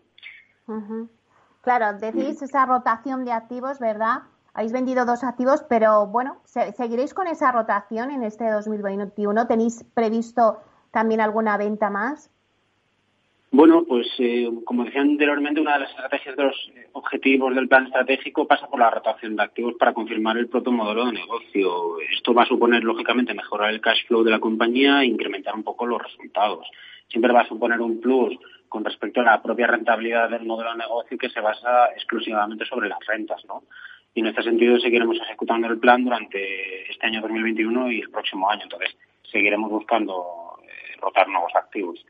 [1.62, 4.24] Claro, decís esa rotación de activos, ¿verdad?
[4.54, 9.48] Habéis vendido dos activos, pero bueno, ¿seguiréis con esa rotación en este 2021?
[9.48, 12.30] ¿Tenéis previsto también alguna venta más?
[13.50, 17.86] Bueno, pues eh, como decía anteriormente, una de las estrategias de los objetivos del plan
[17.86, 22.00] estratégico pasa por la rotación de activos para confirmar el propio modelo de negocio.
[22.14, 25.64] Esto va a suponer, lógicamente, mejorar el cash flow de la compañía e incrementar un
[25.64, 26.68] poco los resultados.
[27.08, 30.80] Siempre va a suponer un plus con respecto a la propia rentabilidad del modelo de
[30.80, 33.64] negocio que se basa exclusivamente sobre las rentas, ¿no?
[34.14, 38.50] Y en este sentido seguiremos ejecutando el plan durante este año 2021 y el próximo
[38.50, 38.64] año.
[38.64, 38.98] Entonces,
[39.32, 42.04] seguiremos buscando eh, rotar nuevos activos.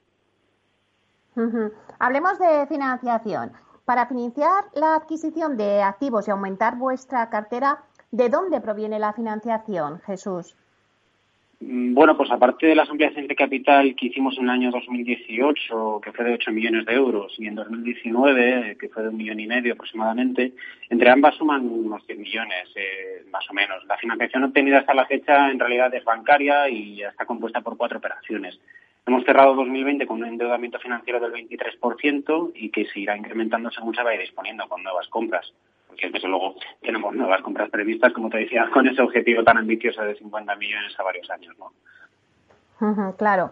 [1.99, 3.51] Hablemos de financiación.
[3.85, 10.01] Para financiar la adquisición de activos y aumentar vuestra cartera, ¿de dónde proviene la financiación,
[10.01, 10.55] Jesús?
[11.59, 16.01] Mm, bueno, pues aparte de las ampliaciones de capital que hicimos en el año 2018,
[16.03, 19.39] que fue de 8 millones de euros, y en 2019, que fue de un millón
[19.39, 20.53] y medio aproximadamente,
[20.89, 23.83] entre ambas suman unos 100 millones, eh, más o menos.
[23.85, 27.97] La financiación obtenida hasta la fecha en realidad es bancaria y está compuesta por cuatro
[27.97, 28.59] operaciones.
[29.07, 33.95] Hemos cerrado 2020 con un endeudamiento financiero del 23% y que se irá incrementando según
[33.95, 35.53] se vaya disponiendo con nuevas compras.
[35.87, 40.01] Porque desde luego tenemos nuevas compras previstas, como te decía, con ese objetivo tan ambicioso
[40.01, 41.55] de 50 millones a varios años.
[41.57, 43.15] ¿no?
[43.15, 43.51] claro.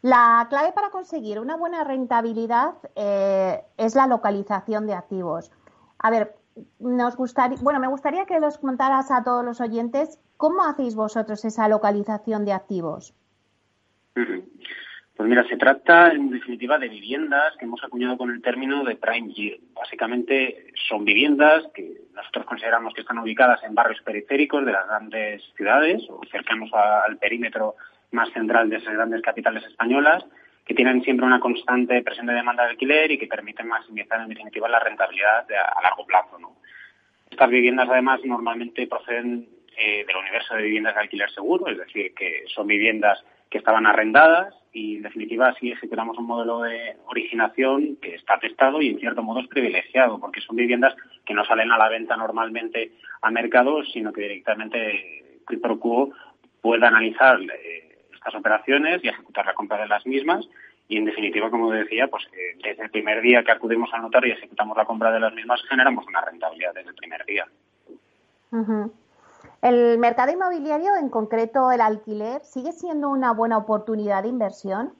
[0.00, 5.52] La clave para conseguir una buena rentabilidad eh, es la localización de activos.
[5.98, 6.34] A ver,
[6.78, 11.44] nos gustaría, bueno, me gustaría que los contaras a todos los oyentes cómo hacéis vosotros
[11.44, 13.14] esa localización de activos.
[15.16, 18.96] Pues mira, se trata en definitiva de viviendas que hemos acuñado con el término de
[18.96, 19.60] prime yield.
[19.72, 25.42] Básicamente son viviendas que nosotros consideramos que están ubicadas en barrios periféricos de las grandes
[25.56, 27.76] ciudades o cercanos al perímetro
[28.10, 30.24] más central de esas grandes capitales españolas,
[30.64, 34.28] que tienen siempre una constante presión de demanda de alquiler y que permiten maximizar en
[34.28, 36.38] definitiva la rentabilidad a largo plazo.
[37.30, 42.14] Estas viviendas además normalmente proceden eh, del universo de viviendas de alquiler seguro, es decir,
[42.14, 47.96] que son viviendas que estaban arrendadas y en definitiva sí ejecutamos un modelo de originación
[47.96, 51.70] que está testado y en cierto modo es privilegiado porque son viviendas que no salen
[51.70, 56.10] a la venta normalmente a mercado sino que directamente Quid Pro Quo
[56.60, 60.48] puede analizar eh, estas operaciones y ejecutar la compra de las mismas
[60.88, 64.30] y en definitiva, como decía, pues eh, desde el primer día que acudimos al notario
[64.30, 67.46] y ejecutamos la compra de las mismas generamos una rentabilidad desde el primer día.
[69.64, 74.92] ¿El mercado inmobiliario, en concreto el alquiler, sigue siendo una buena oportunidad de inversión?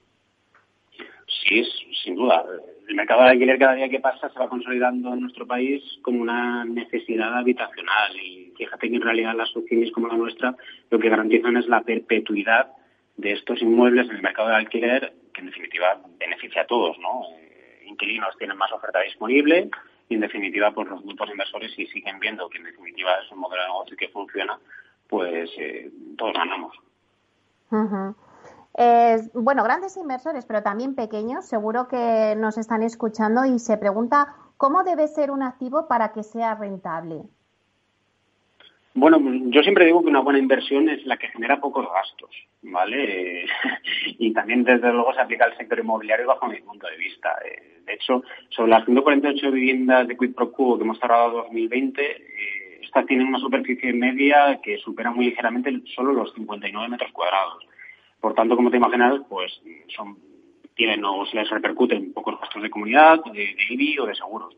[1.29, 1.63] Sí,
[2.03, 2.43] sin duda.
[2.89, 6.23] El mercado de alquiler cada día que pasa se va consolidando en nuestro país como
[6.23, 10.57] una necesidad habitacional y fíjate que en realidad las sociedades como la nuestra
[10.89, 12.73] lo que garantizan es la perpetuidad
[13.19, 17.21] de estos inmuebles en el mercado de alquiler que en definitiva beneficia a todos, ¿no?
[17.39, 19.69] Eh, inquilinos tienen más oferta disponible
[20.09, 23.39] y en definitiva pues los grupos inversores si siguen viendo que en definitiva es un
[23.41, 24.59] modelo de negocio que funciona,
[25.09, 26.77] pues eh, todos ganamos.
[29.35, 34.85] bueno, grandes inversores, pero también pequeños, seguro que nos están escuchando y se pregunta cómo
[34.85, 37.23] debe ser un activo para que sea rentable.
[38.97, 42.31] Bueno, yo siempre digo que una buena inversión es la que genera pocos gastos,
[42.63, 43.45] ¿vale?
[44.19, 47.37] y también, desde luego, se aplica al sector inmobiliario bajo mi punto de vista.
[47.45, 52.03] Eh, de hecho, sobre las 148 viviendas de Quid Pro Quo que hemos cerrado 2020,
[52.03, 57.67] eh, estas tienen una superficie media que supera muy ligeramente solo los 59 metros cuadrados.
[58.21, 60.17] Por tanto, como te imaginas, pues son
[60.77, 64.57] tienen o se les repercuten pocos gastos de comunidad, de, de IBI o de seguros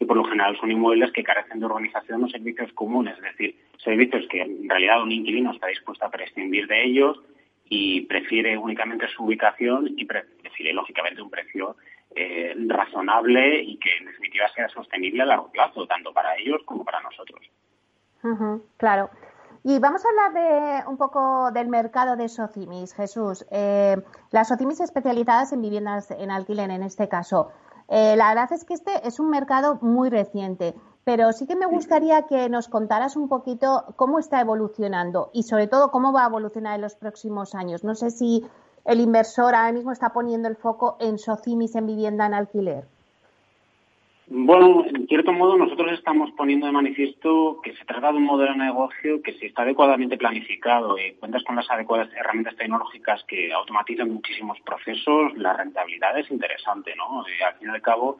[0.00, 3.56] y por lo general son inmuebles que carecen de organización o servicios comunes, es decir,
[3.82, 7.20] servicios que en realidad un inquilino está dispuesto a prescindir de ellos
[7.68, 11.76] y prefiere únicamente su ubicación y prefiere lógicamente un precio
[12.14, 16.84] eh, razonable y que en definitiva sea sostenible a largo plazo, tanto para ellos como
[16.84, 17.40] para nosotros.
[18.76, 19.10] claro.
[19.64, 23.44] Y vamos a hablar de un poco del mercado de socimis, Jesús.
[23.50, 23.96] Eh,
[24.30, 27.50] las socimis especializadas en viviendas en alquiler, en este caso.
[27.88, 30.74] Eh, la verdad es que este es un mercado muy reciente,
[31.04, 35.68] pero sí que me gustaría que nos contaras un poquito cómo está evolucionando y sobre
[35.68, 37.84] todo cómo va a evolucionar en los próximos años.
[37.84, 38.46] No sé si
[38.84, 42.88] el inversor ahora mismo está poniendo el foco en socimis en vivienda en alquiler.
[44.30, 48.52] Bueno, en cierto modo nosotros estamos poniendo de manifiesto que se trata de un modelo
[48.52, 53.50] de negocio que si está adecuadamente planificado y cuentas con las adecuadas herramientas tecnológicas que
[53.50, 57.20] automatizan muchísimos procesos, la rentabilidad es interesante, ¿no?
[57.20, 58.18] Al fin y al cabo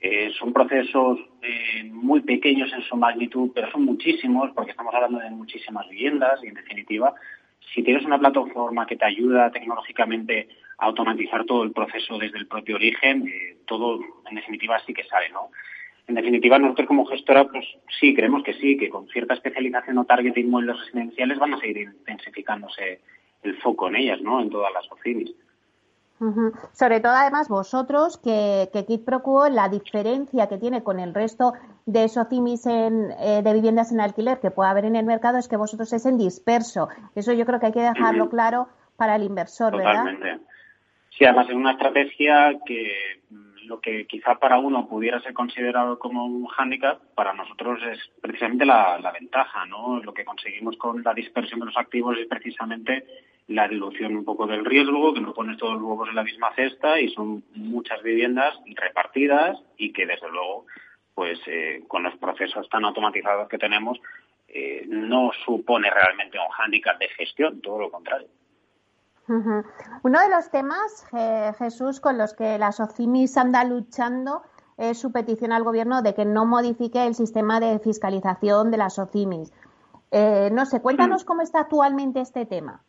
[0.00, 5.18] eh, son procesos eh, muy pequeños en su magnitud, pero son muchísimos porque estamos hablando
[5.18, 7.14] de muchísimas viviendas y en definitiva
[7.74, 10.48] si tienes una plataforma que te ayuda tecnológicamente
[10.80, 15.28] automatizar todo el proceso desde el propio origen, eh, todo en definitiva sí que sale,
[15.30, 15.50] ¿no?
[16.06, 17.64] En definitiva, nosotros como gestora, pues
[18.00, 21.60] sí, creemos que sí, que con cierta especialización o target de inmuebles residenciales van a
[21.60, 23.00] seguir intensificándose
[23.42, 24.40] el foco en ellas, ¿no?
[24.40, 25.32] En todas las oficinas.
[26.72, 31.54] Sobre todo, además, vosotros, que, que Kit Pro la diferencia que tiene con el resto
[31.86, 35.48] de SOCIMIS en, eh, de viviendas en alquiler que puede haber en el mercado es
[35.48, 36.88] que vosotros es en disperso.
[37.14, 40.22] Eso yo creo que hay que dejarlo claro para el inversor, Totalmente.
[40.22, 40.40] ¿verdad?
[41.20, 45.98] Sí, además es una estrategia que mm, lo que quizá para uno pudiera ser considerado
[45.98, 50.02] como un hándicap, para nosotros es precisamente la, la ventaja, ¿no?
[50.02, 53.04] Lo que conseguimos con la dispersión de los activos es precisamente
[53.48, 56.54] la dilución un poco del riesgo, que no pones todos los huevos en la misma
[56.54, 60.64] cesta y son muchas viviendas repartidas y que desde luego,
[61.14, 64.00] pues eh, con los procesos tan automatizados que tenemos,
[64.48, 68.28] eh, no supone realmente un hándicap de gestión, todo lo contrario.
[70.02, 71.06] Uno de los temas,
[71.58, 74.42] Jesús, con los que la SOCIMIS anda luchando
[74.80, 78.94] es su petición al Gobierno de que no modifique el sistema de fiscalización de las
[78.94, 79.52] SOCIMIS.
[80.10, 82.82] Eh, no sé, cuéntanos cómo está actualmente este tema.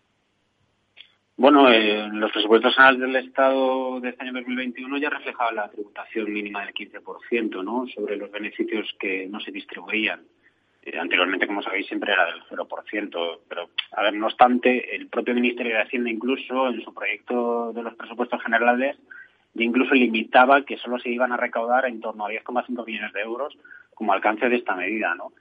[1.35, 6.31] Bueno, eh, los presupuestos anuales del Estado de este año 2021 ya reflejaban la tributación
[6.31, 7.85] mínima del 15%, ¿no?
[7.87, 10.21] Sobre los beneficios que no se distribuían.
[10.83, 13.39] Eh, anteriormente, como sabéis, siempre era del 0%.
[13.47, 17.83] Pero, a ver, no obstante, el propio Ministerio de Hacienda incluso en su proyecto de
[17.83, 18.97] los presupuestos generales
[19.55, 23.57] incluso limitaba que solo se iban a recaudar en torno a 10,5 millones de euros
[23.93, 25.33] como alcance de esta medida, ¿no?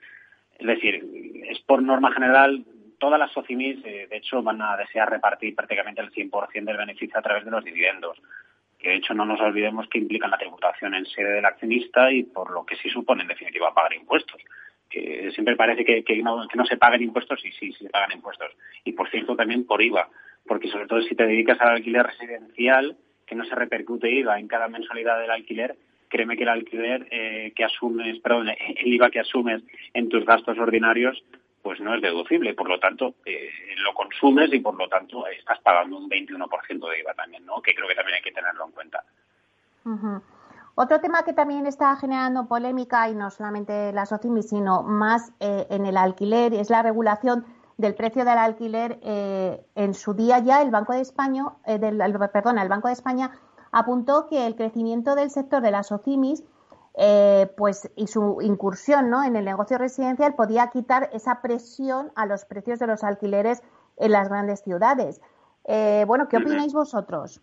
[0.59, 1.03] Es decir,
[1.47, 2.63] es por norma general
[2.99, 7.17] todas las SOCIMIS, eh, de hecho, van a desear repartir prácticamente el 100% del beneficio
[7.17, 8.21] a través de los dividendos.
[8.77, 12.23] Que de hecho no nos olvidemos que implican la tributación en sede del accionista y
[12.23, 14.41] por lo que sí supone en definitiva pagar impuestos.
[14.91, 18.11] Que siempre parece que, no, que no se paguen impuestos y sí, sí se pagan
[18.11, 18.51] impuestos.
[18.83, 20.09] Y por cierto también por IVA,
[20.45, 24.47] porque sobre todo si te dedicas al alquiler residencial, que no se repercute IVA en
[24.47, 25.75] cada mensualidad del alquiler,
[26.09, 29.63] créeme que el alquiler eh, que asumes, perdón, el IVA que asumes
[29.93, 31.23] en tus gastos ordinarios
[31.61, 32.53] pues no es deducible.
[32.53, 33.49] Por lo tanto, eh,
[33.83, 37.61] lo consumes y por lo tanto estás pagando un 21% de IVA también, ¿no?
[37.61, 39.03] Que creo que también hay que tenerlo en cuenta.
[40.81, 45.67] Otro tema que también está generando polémica, y no solamente la SOCIMI, sino más eh,
[45.69, 47.45] en el alquiler, es la regulación
[47.77, 48.99] del precio del alquiler.
[49.03, 52.01] Eh, en su día ya el Banco de España, del,
[52.33, 53.29] perdona, el Banco de España
[53.71, 56.43] apuntó que el crecimiento del sector de las OCIMIS
[56.95, 59.23] eh, pues, y su incursión ¿no?
[59.23, 63.61] en el negocio residencial podía quitar esa presión a los precios de los alquileres
[63.97, 65.21] en las grandes ciudades.
[65.65, 67.39] Eh, bueno, ¿qué opináis vosotros?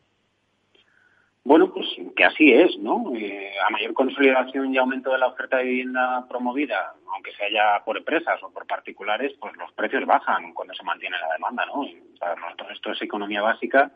[1.49, 3.11] Bueno, pues que así es, ¿no?
[3.15, 7.83] Eh, a mayor consolidación y aumento de la oferta de vivienda promovida, aunque sea ya
[7.87, 11.87] por empresas o por particulares, pues los precios bajan cuando se mantiene la demanda, ¿no?
[12.21, 13.91] para nosotros esto es economía básica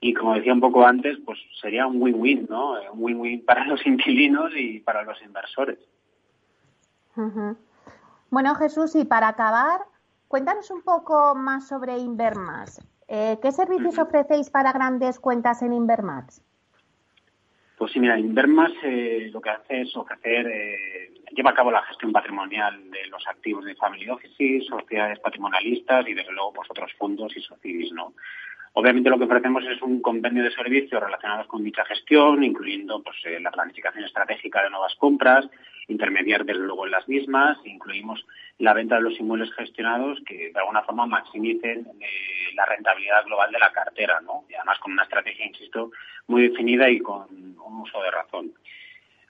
[0.00, 2.80] y como decía un poco antes, pues sería un win-win, ¿no?
[2.92, 5.78] Un win-win para los inquilinos y para los inversores.
[8.30, 9.82] Bueno, Jesús, y para acabar,
[10.26, 12.80] cuéntanos un poco más sobre Invermax.
[13.08, 16.47] Eh, ¿Qué servicios ofrecéis para grandes cuentas en Invermax?
[17.88, 21.80] Pues sí, mira, Invermax eh, lo que hace es ofrecer, eh, lleva a cabo la
[21.84, 26.92] gestión patrimonial de los activos de family offices, sociedades patrimonialistas y desde luego pues otros
[26.98, 28.12] fondos y sociedades, ¿no?
[28.74, 33.16] Obviamente lo que ofrecemos es un compendio de servicios relacionados con dicha gestión, incluyendo pues,
[33.24, 35.48] eh, la planificación estratégica de nuevas compras,
[35.88, 38.24] intermediar desde luego en las mismas, incluimos
[38.58, 43.50] la venta de los inmuebles gestionados que de alguna forma maximicen eh, la rentabilidad global
[43.50, 44.44] de la cartera, ¿no?
[44.48, 45.90] Y además con una estrategia, insisto,
[46.26, 48.52] muy definida y con un uso de razón.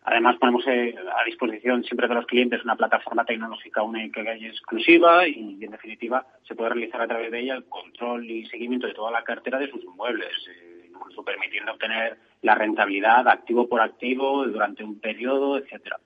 [0.04, 5.28] Además, ponemos eh, a disposición siempre de los clientes una plataforma tecnológica única y exclusiva
[5.28, 8.94] y, en definitiva, se puede realizar a través de ella el control y seguimiento de
[8.94, 14.46] toda la cartera de sus inmuebles, eh, incluso permitiendo obtener la rentabilidad activo por activo
[14.46, 15.98] durante un periodo, etcétera.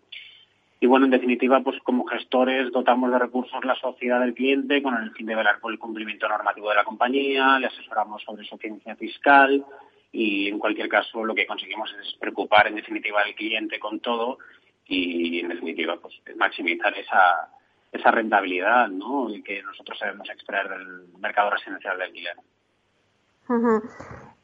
[0.83, 5.01] Y bueno, en definitiva, pues como gestores dotamos de recursos la sociedad del cliente con
[5.01, 8.57] el fin de velar por el cumplimiento normativo de la compañía, le asesoramos sobre su
[8.59, 9.65] ciencia fiscal,
[10.11, 14.39] y en cualquier caso lo que conseguimos es preocupar en definitiva al cliente con todo
[14.85, 17.49] y en definitiva pues maximizar esa
[17.93, 19.29] esa rentabilidad ¿no?
[19.45, 22.37] que nosotros sabemos extraer del mercado residencial de alquiler.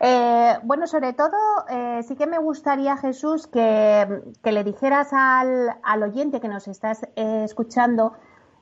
[0.00, 1.36] Eh, bueno, sobre todo,
[1.70, 4.06] eh, sí que me gustaría, Jesús, que,
[4.44, 8.12] le dijeras al, al, oyente que nos estás eh, escuchando,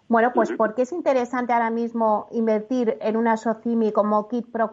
[0.08, 4.72] bueno, pues, ¿por qué es interesante ahora mismo invertir en una SOCIMI como Kit Pro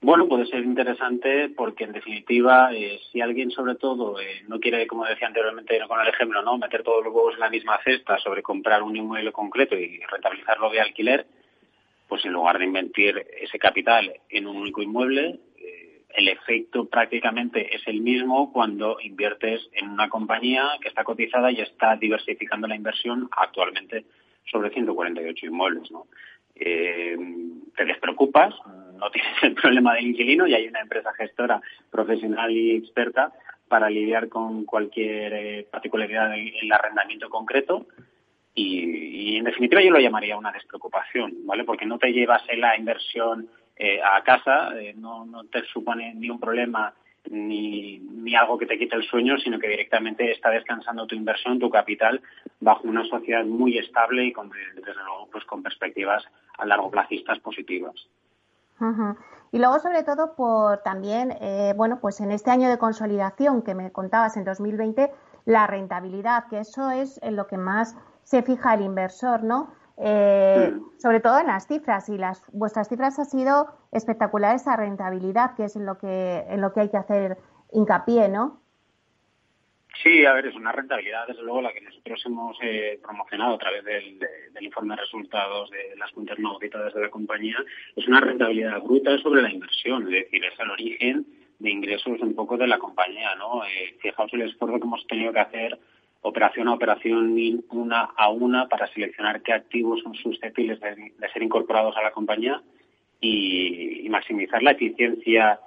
[0.00, 4.86] bueno, puede ser interesante porque, en definitiva, eh, si alguien, sobre todo, eh, no quiere,
[4.86, 8.16] como decía anteriormente con el ejemplo, no meter todos los huevos en la misma cesta
[8.18, 11.26] sobre comprar un inmueble concreto y rentabilizarlo de alquiler,
[12.08, 17.74] pues en lugar de invertir ese capital en un único inmueble, eh, el efecto prácticamente
[17.74, 22.76] es el mismo cuando inviertes en una compañía que está cotizada y está diversificando la
[22.76, 24.04] inversión actualmente
[24.50, 25.90] sobre 148 inmuebles.
[25.90, 26.06] ¿no?
[26.58, 28.52] te despreocupas,
[28.98, 33.32] no tienes el problema del inquilino y hay una empresa gestora profesional y experta
[33.68, 37.86] para lidiar con cualquier eh, particularidad en el arrendamiento concreto
[38.58, 41.64] y, en definitiva yo lo llamaría una despreocupación, ¿vale?
[41.64, 46.40] Porque no te llevas la inversión eh, a casa, eh, no, te supone ni un
[46.40, 46.92] problema
[47.30, 51.58] ni, ni algo que te quite el sueño, sino que directamente está descansando tu inversión,
[51.58, 52.20] tu capital,
[52.60, 56.24] bajo una sociedad muy estable y con, desde luego pues con perspectivas
[56.56, 57.94] a largo placistas positivas.
[59.50, 63.74] Y luego, sobre todo, por también, eh, bueno, pues en este año de consolidación que
[63.74, 65.10] me contabas en 2020,
[65.46, 67.96] la rentabilidad, que eso es en lo que más
[68.28, 69.72] se fija el inversor, ¿no?
[69.96, 75.56] Eh, sobre todo en las cifras y las vuestras cifras han sido espectaculares esa rentabilidad
[75.56, 77.38] que es en lo que en lo que hay que hacer
[77.72, 78.60] hincapié, ¿no?
[80.02, 83.58] Sí, a ver, es una rentabilidad, desde luego, la que nosotros hemos eh, promocionado a
[83.58, 84.20] través del,
[84.60, 87.56] informe de resultados de las cuentas no auditadas de la compañía.
[87.96, 91.26] Es una rentabilidad bruta sobre la inversión, es decir, es el origen
[91.58, 93.64] de ingresos un poco de la compañía, ¿no?
[93.64, 95.78] Eh, fijaos el esfuerzo que hemos tenido que hacer
[96.22, 97.36] operación a operación,
[97.70, 102.60] una a una, para seleccionar qué activos son susceptibles de, ser incorporados a la compañía
[103.20, 105.60] y maximizar la eficiencia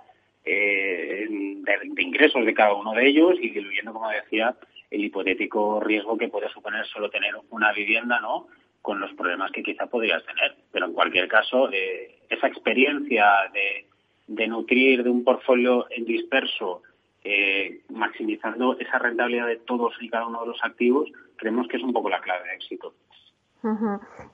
[0.44, 4.56] eh, de, ingresos de cada uno de ellos y diluyendo, como decía,
[4.90, 8.48] el hipotético riesgo que puede suponer solo tener una vivienda, ¿no?
[8.82, 10.56] Con los problemas que quizá podrías tener.
[10.72, 13.86] Pero en cualquier caso, eh, esa experiencia de,
[14.28, 16.82] de, nutrir de un portfolio disperso,
[17.24, 21.84] eh, maximizando esa rentabilidad de todos y cada uno de los activos, creemos que es
[21.84, 22.94] un poco la clave de éxito.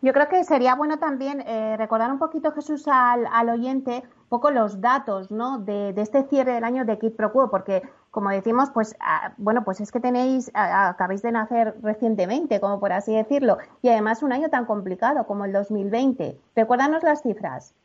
[0.02, 4.30] Yo creo que sería bueno también eh, recordar un poquito, Jesús, al, al, oyente, un
[4.30, 5.60] poco los datos ¿no?
[5.60, 9.82] de, este cierre del año de Kit Pro porque como decimos, pues ah, bueno, pues
[9.82, 14.50] es que tenéis, acabáis de nacer recientemente, como por así decirlo, y además un año
[14.50, 16.38] tan complicado como el 2020.
[16.56, 17.76] Recuérdanos las cifras.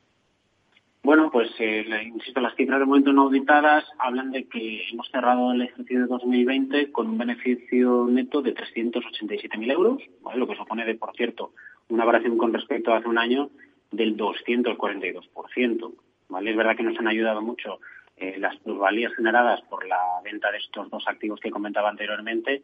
[1.05, 1.85] Bueno, pues eh,
[2.15, 6.07] insisto, las cifras de momento no auditadas hablan de que hemos cerrado el ejercicio de
[6.07, 10.01] 2020 con un beneficio neto de 387.000 euros,
[10.37, 11.55] lo que supone, de, por cierto,
[11.89, 13.51] una variación con respecto a hace un año
[13.91, 15.93] del 242%.
[16.29, 16.51] ¿vale?
[16.51, 17.81] Es verdad que nos han ayudado mucho
[18.17, 22.63] eh, las plusvalías generadas por la venta de estos dos activos que comentaba anteriormente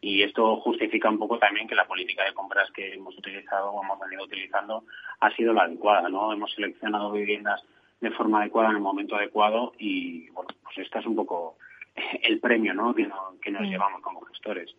[0.00, 3.82] y esto justifica un poco también que la política de compras que hemos utilizado o
[3.82, 4.84] hemos venido utilizando
[5.20, 6.32] ha sido la adecuada, ¿no?
[6.32, 7.62] Hemos seleccionado viviendas
[8.00, 11.56] de forma adecuada en el momento adecuado y, bueno, pues este es un poco
[12.22, 12.94] el premio, ¿no?
[12.94, 13.10] Que,
[13.42, 14.74] que nos llevamos como gestores.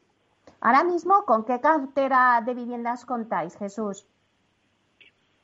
[0.60, 4.08] Ahora mismo, ¿con qué cartera de viviendas contáis, Jesús?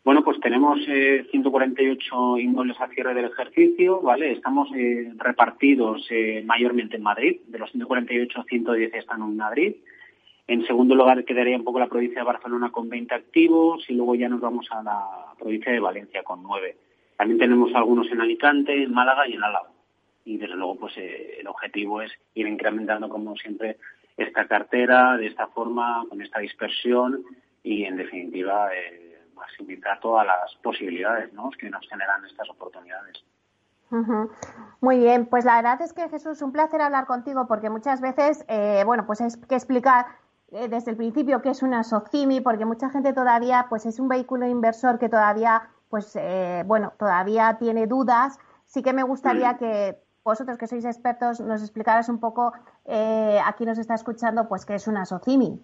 [0.07, 4.31] Bueno, pues tenemos 148 eh, inmuebles a cierre del ejercicio, ¿vale?
[4.31, 7.41] Estamos eh, repartidos eh, mayormente en Madrid.
[7.45, 9.75] De los 148, 110 están en Madrid.
[10.47, 14.15] En segundo lugar quedaría un poco la provincia de Barcelona con 20 activos y luego
[14.15, 15.03] ya nos vamos a la
[15.37, 16.77] provincia de Valencia con 9.
[17.17, 19.71] También tenemos algunos en Alicante, en Málaga y en Álava.
[20.23, 23.75] Y desde luego pues el objetivo es ir incrementando como siempre
[24.15, 27.25] esta cartera de esta forma, con esta dispersión
[27.61, 28.69] y en definitiva
[29.37, 33.23] maximizar todas las posibilidades que nos generan estas oportunidades.
[34.81, 38.43] Muy bien, pues la verdad es que Jesús, un placer hablar contigo porque muchas veces,
[38.47, 40.07] eh, bueno, pues hay que explicar
[40.51, 44.09] eh, desde el principio qué es una SOCIMI porque mucha gente todavía, pues es un
[44.09, 48.37] vehículo inversor que todavía, pues eh, bueno, todavía tiene dudas.
[48.65, 52.51] Sí que me gustaría que vosotros que sois expertos nos explicaras un poco,
[53.45, 55.63] aquí nos está escuchando, pues qué es una SOCIMI.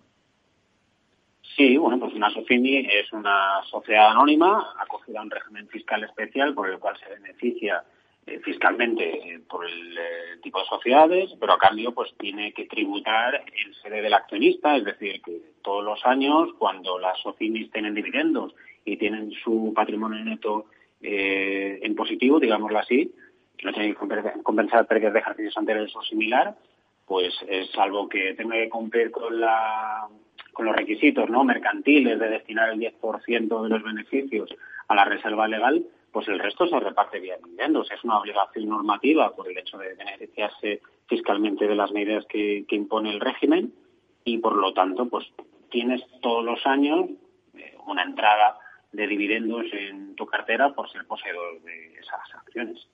[1.55, 6.55] Sí, bueno, pues una SOCIMI es una sociedad anónima acogida a un régimen fiscal especial
[6.55, 7.83] por el cual se beneficia
[8.25, 12.65] eh, fiscalmente eh, por el eh, tipo de sociedades, pero a cambio pues tiene que
[12.65, 17.93] tributar en sede del accionista, es decir, que todos los años cuando las SOCIMIs tienen
[17.93, 20.65] dividendos y tienen su patrimonio neto
[21.01, 23.13] en positivo, digámoslo así,
[23.61, 26.55] no tienen que compensar pérdidas de ejercicios anteriores o similar,
[27.05, 27.33] pues
[27.75, 30.07] salvo que tenga que cumplir con la
[30.53, 34.49] con los requisitos no mercantiles de destinar el 10% de los beneficios
[34.87, 37.89] a la reserva legal, pues el resto se reparte vía dividendos.
[37.91, 43.11] Es una obligación normativa por el hecho de beneficiarse fiscalmente de las medidas que, impone
[43.11, 43.73] el régimen
[44.23, 45.25] y por lo tanto pues
[45.69, 47.09] tienes todos los años
[47.55, 48.57] eh, una entrada
[48.91, 52.87] de dividendos en tu cartera por ser poseedor de esas acciones.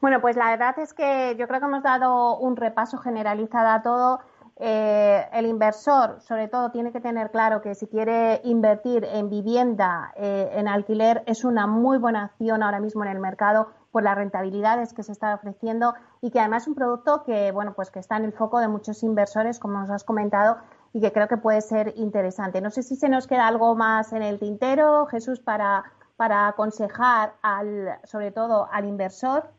[0.00, 3.82] Bueno, pues la verdad es que yo creo que hemos dado un repaso generalizado a
[3.82, 4.20] todo.
[4.56, 10.12] Eh, el inversor, sobre todo, tiene que tener claro que si quiere invertir en vivienda,
[10.16, 14.16] eh, en alquiler, es una muy buena acción ahora mismo en el mercado por las
[14.16, 17.98] rentabilidades que se está ofreciendo y que además es un producto que, bueno, pues que
[17.98, 20.58] está en el foco de muchos inversores, como nos has comentado,
[20.92, 22.60] y que creo que puede ser interesante.
[22.60, 25.84] No sé si se nos queda algo más en el tintero, Jesús, para,
[26.16, 29.50] para aconsejar al, sobre todo al inversor.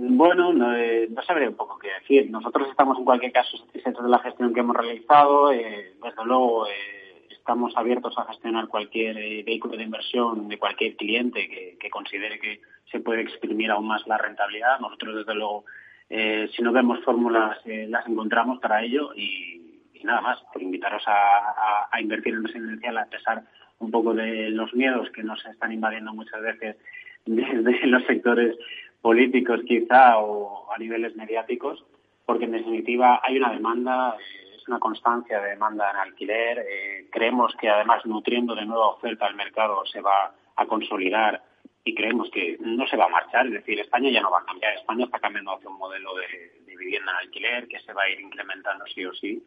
[0.00, 2.30] Bueno, no, eh, no sabría un poco qué decir.
[2.30, 5.50] Nosotros estamos en cualquier caso satisfechos de la gestión que hemos realizado.
[5.50, 11.48] Eh, desde luego eh, estamos abiertos a gestionar cualquier vehículo de inversión de cualquier cliente
[11.80, 12.60] que, considere que
[12.92, 14.78] se puede exprimir aún más la rentabilidad.
[14.78, 15.64] Nosotros desde luego,
[16.08, 22.00] si no vemos fórmulas, las encontramos para ello y, nada más, por invitaros a, a
[22.00, 23.42] invertir en residencial a pesar
[23.80, 26.76] un poco de los miedos que nos están invadiendo muchas veces
[27.26, 28.56] desde los sectores
[29.00, 31.84] políticos quizá o a niveles mediáticos,
[32.26, 34.16] porque en definitiva hay una demanda,
[34.56, 36.58] es una constancia de demanda en alquiler.
[36.58, 41.42] Eh, creemos que además nutriendo de nueva oferta al mercado se va a consolidar
[41.84, 44.44] y creemos que no se va a marchar, es decir, España ya no va a
[44.44, 48.08] cambiar, España está cambiando hacia un modelo de, vivienda en alquiler que se va a
[48.08, 49.42] ir incrementando sí o sí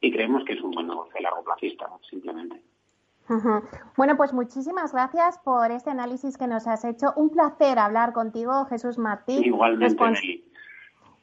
[0.00, 2.60] y creemos que es un buen negocio largo plazista, simplemente.
[3.96, 7.12] Bueno, pues muchísimas gracias por este análisis que nos has hecho.
[7.16, 9.44] Un placer hablar contigo, Jesús Martín.
[9.44, 10.42] Igualmente,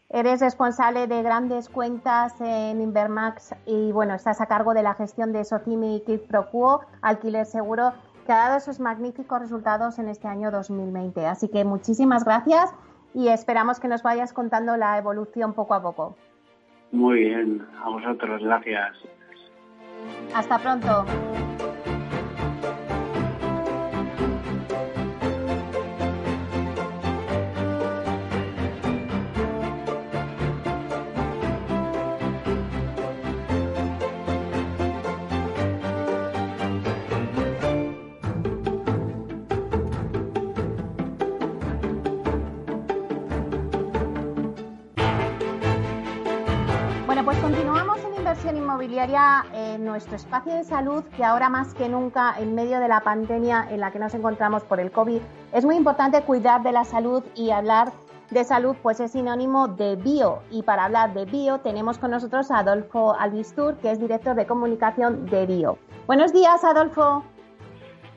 [0.10, 5.34] Eres responsable de grandes cuentas en Invermax y bueno, estás a cargo de la gestión
[5.34, 7.94] de Socimi y Kit Procuo, alquiler seguro,
[8.28, 11.26] que ha dado esos magníficos resultados en este año 2020.
[11.26, 12.72] Así que muchísimas gracias
[13.16, 16.16] y esperamos que nos vayas contando la evolución poco a poco.
[16.92, 18.96] Muy bien, a vosotros, gracias.
[20.36, 21.06] Hasta pronto.
[47.24, 51.88] Bueno, pues continuamos en inversión inmobiliaria en nuestro espacio de salud, que ahora más que
[51.88, 55.22] nunca, en medio de la pandemia en la que nos encontramos por el COVID,
[55.54, 57.94] es muy importante cuidar de la salud y hablar
[58.30, 60.40] de salud, pues es sinónimo de bio.
[60.52, 64.46] Y para hablar de bio, tenemos con nosotros a Adolfo Albistur, que es director de
[64.46, 65.78] comunicación de bio.
[66.08, 67.24] Buenos días, Adolfo.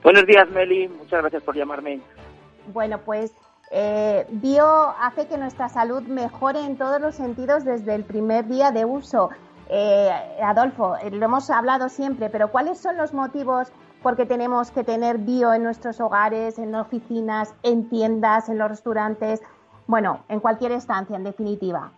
[0.02, 0.88] Buenos días, Meli.
[0.88, 2.00] Muchas gracias por llamarme.
[2.72, 3.32] Bueno, pues
[3.70, 4.64] eh, bio
[5.00, 9.30] hace que nuestra salud mejore en todos los sentidos desde el primer día de uso.
[9.68, 10.10] Eh,
[10.40, 14.84] Adolfo, eh, lo hemos hablado siempre, pero ¿cuáles son los motivos por qué tenemos que
[14.84, 19.42] tener bio en nuestros hogares, en oficinas, en tiendas, en los restaurantes?
[19.88, 21.90] Bueno, en cualquier estancia, en definitiva.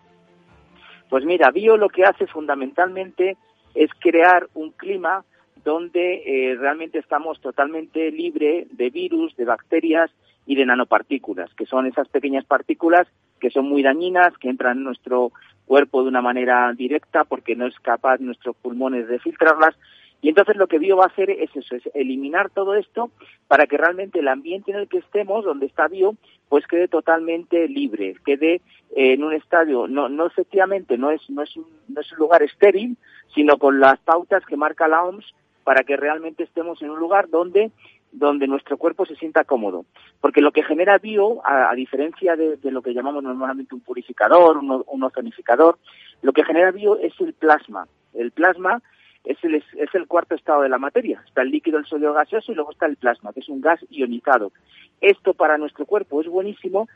[1.10, 3.36] Pues mira, bio lo que hace fundamentalmente
[3.74, 5.24] es crear un clima
[5.64, 10.10] donde realmente estamos totalmente libre de virus, de bacterias
[10.48, 13.06] y de nanopartículas, que son esas pequeñas partículas
[13.38, 15.30] que son muy dañinas, que entran en nuestro
[15.66, 19.76] cuerpo de una manera directa porque no es capaz nuestros pulmones de filtrarlas.
[20.22, 23.10] Y entonces lo que Bio va a hacer es eso, es eliminar todo esto
[23.46, 26.16] para que realmente el ambiente en el que estemos, donde está Bio,
[26.48, 28.62] pues quede totalmente libre, quede
[28.96, 32.42] en un estadio, no, no efectivamente, no es, no es, un, no es un lugar
[32.42, 32.96] estéril,
[33.34, 37.28] sino con las pautas que marca la OMS para que realmente estemos en un lugar
[37.28, 37.70] donde
[38.12, 39.84] donde nuestro cuerpo se sienta cómodo.
[40.20, 44.84] Porque lo que genera bio, a, diferencia de, lo que llamamos normalmente un purificador, un,
[44.86, 45.78] un ozonificador,
[46.22, 47.86] lo que genera bio es el plasma.
[48.14, 48.82] El plasma
[49.24, 51.22] es el, es el cuarto estado de la materia.
[51.26, 53.80] Está el líquido, el sólido gaseoso y luego está el plasma, que es un gas
[53.90, 54.52] ionizado.
[55.00, 56.88] Esto para nuestro cuerpo es buenísimo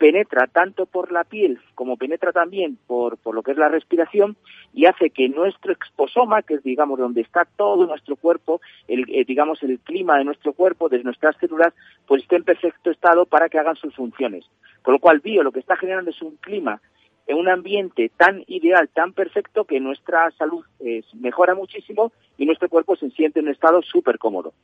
[0.00, 4.34] penetra tanto por la piel como penetra también por, por lo que es la respiración
[4.72, 9.26] y hace que nuestro exposoma, que es digamos donde está todo nuestro cuerpo, el, eh,
[9.26, 11.74] digamos el clima de nuestro cuerpo, de nuestras células,
[12.06, 14.46] pues esté en perfecto estado para que hagan sus funciones.
[14.80, 16.80] Con lo cual bio lo que está generando es un clima
[17.26, 22.70] en un ambiente tan ideal, tan perfecto, que nuestra salud eh, mejora muchísimo y nuestro
[22.70, 24.54] cuerpo se siente en un estado súper cómodo.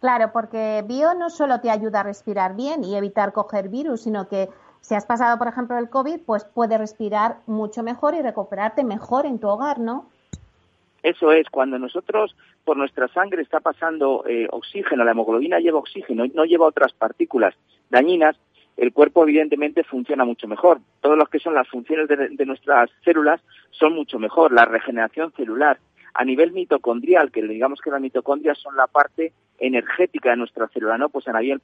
[0.00, 4.28] Claro, porque bio no solo te ayuda a respirar bien y evitar coger virus, sino
[4.28, 4.48] que
[4.80, 9.26] si has pasado, por ejemplo, el COVID, pues puedes respirar mucho mejor y recuperarte mejor
[9.26, 10.08] en tu hogar, ¿no?
[11.02, 16.24] Eso es, cuando nosotros por nuestra sangre está pasando eh, oxígeno, la hemoglobina lleva oxígeno
[16.24, 17.54] y no lleva otras partículas
[17.90, 18.36] dañinas,
[18.76, 20.78] el cuerpo evidentemente funciona mucho mejor.
[21.00, 23.40] Todos los que son las funciones de nuestras células
[23.70, 24.52] son mucho mejor.
[24.52, 25.78] La regeneración celular,
[26.14, 30.98] a nivel mitocondrial, que digamos que las mitocondrias son la parte energética de nuestra célula,
[30.98, 31.08] ¿no?
[31.08, 31.60] Pues a nivel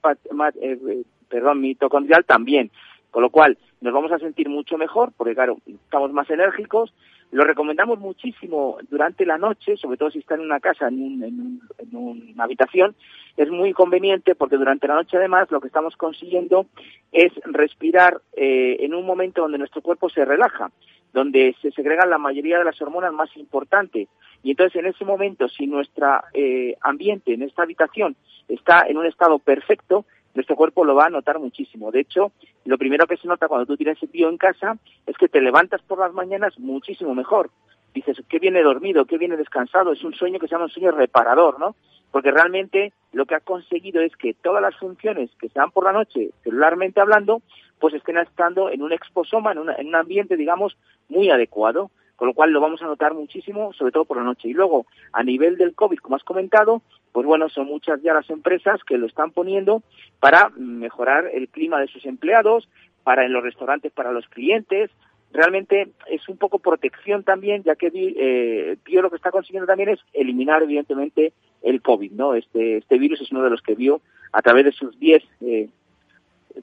[0.60, 2.70] eh, perdón, mitocondrial también.
[3.10, 6.92] Con lo cual, nos vamos a sentir mucho mejor, porque claro, estamos más enérgicos.
[7.30, 11.60] Lo recomendamos muchísimo durante la noche, sobre todo si está en una casa, en,
[11.92, 12.94] una habitación.
[13.36, 16.66] Es muy conveniente porque durante la noche, además, lo que estamos consiguiendo
[17.12, 20.70] es respirar eh, en un momento donde nuestro cuerpo se relaja,
[21.14, 24.08] donde se segregan la mayoría de las hormonas más importantes
[24.44, 28.14] y entonces en ese momento, si nuestro eh, ambiente en esta habitación
[28.46, 30.04] está en un estado perfecto,
[30.34, 31.90] nuestro cuerpo lo va a notar muchísimo.
[31.90, 32.30] De hecho,
[32.66, 35.80] lo primero que se nota cuando tú tienes bio en casa es que te levantas
[35.82, 37.50] por las mañanas muchísimo mejor.
[37.94, 39.92] Dices, qué viene dormido, qué viene descansado.
[39.92, 41.74] Es un sueño que se llama un sueño reparador, ¿no?
[42.10, 45.84] Porque realmente lo que ha conseguido es que todas las funciones que se dan por
[45.84, 47.40] la noche, celularmente hablando,
[47.84, 50.74] pues estén estando en un exposoma, en, en un ambiente, digamos,
[51.10, 54.48] muy adecuado con lo cual lo vamos a notar muchísimo, sobre todo por la noche.
[54.48, 56.80] Y luego, a nivel del COVID, como has comentado,
[57.12, 59.82] pues bueno, son muchas ya las empresas que lo están poniendo
[60.20, 62.68] para mejorar el clima de sus empleados,
[63.02, 64.90] para en los restaurantes para los clientes.
[65.30, 70.00] Realmente es un poco protección también, ya que eh, lo que está consiguiendo también es
[70.14, 72.34] eliminar, evidentemente, el COVID, ¿no?
[72.34, 74.00] Este, este virus es uno de los que Bio,
[74.32, 75.68] a través de sus 10 eh,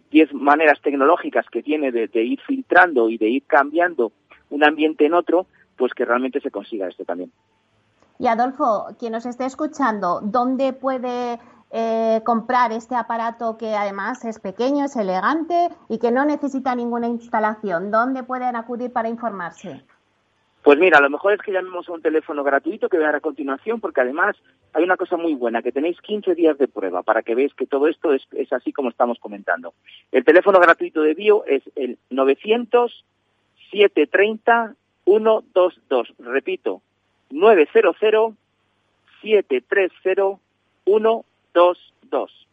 [0.10, 4.12] diez maneras tecnológicas que tiene de, ir filtrando y de ir cambiando
[4.50, 7.32] un ambiente en otro, pues que realmente se consiga esto también.
[8.20, 11.40] Y Adolfo, quien nos esté escuchando, ¿dónde puede
[11.72, 17.08] eh, comprar este aparato que además es pequeño, es elegante y que no necesita ninguna
[17.08, 17.90] instalación?
[17.90, 19.84] ¿Dónde pueden acudir para informarse?
[20.64, 23.80] Pues mira, lo mejor es que llamemos a un teléfono gratuito que vean a continuación,
[23.80, 24.36] porque además
[24.74, 27.66] hay una cosa muy buena, que tenéis 15 días de prueba para que veáis que
[27.66, 29.74] todo esto es, es así como estamos comentando.
[30.12, 33.06] El teléfono gratuito de Bio es el 900
[33.72, 36.14] 730 122.
[36.20, 36.82] Repito,
[37.32, 37.96] 900
[39.22, 40.40] 730
[40.86, 42.48] 122.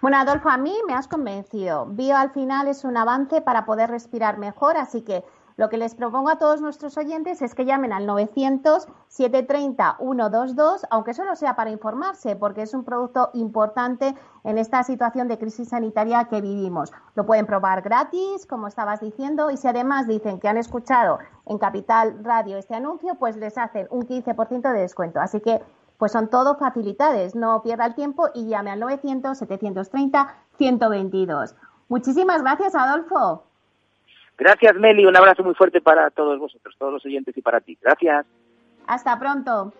[0.00, 1.86] Bueno, Adolfo, a mí me has convencido.
[1.86, 5.24] Bio al final es un avance para poder respirar mejor, así que
[5.56, 11.36] Lo que les propongo a todos nuestros oyentes es que llamen al 900-730-122, aunque solo
[11.36, 16.40] sea para informarse, porque es un producto importante en esta situación de crisis sanitaria que
[16.40, 16.92] vivimos.
[17.14, 21.58] Lo pueden probar gratis, como estabas diciendo, y si además dicen que han escuchado en
[21.58, 25.20] Capital Radio este anuncio, pues les hacen un 15% de descuento.
[25.20, 25.62] Así que
[25.98, 27.36] pues son todo facilidades.
[27.36, 31.54] No pierda el tiempo y llame al 900-730-122.
[31.88, 33.44] Muchísimas gracias, Adolfo.
[34.36, 35.06] Gracias, Meli.
[35.06, 37.78] Un abrazo muy fuerte para todos vosotros, todos los oyentes y para ti.
[37.80, 38.26] Gracias.
[38.86, 39.72] Hasta pronto.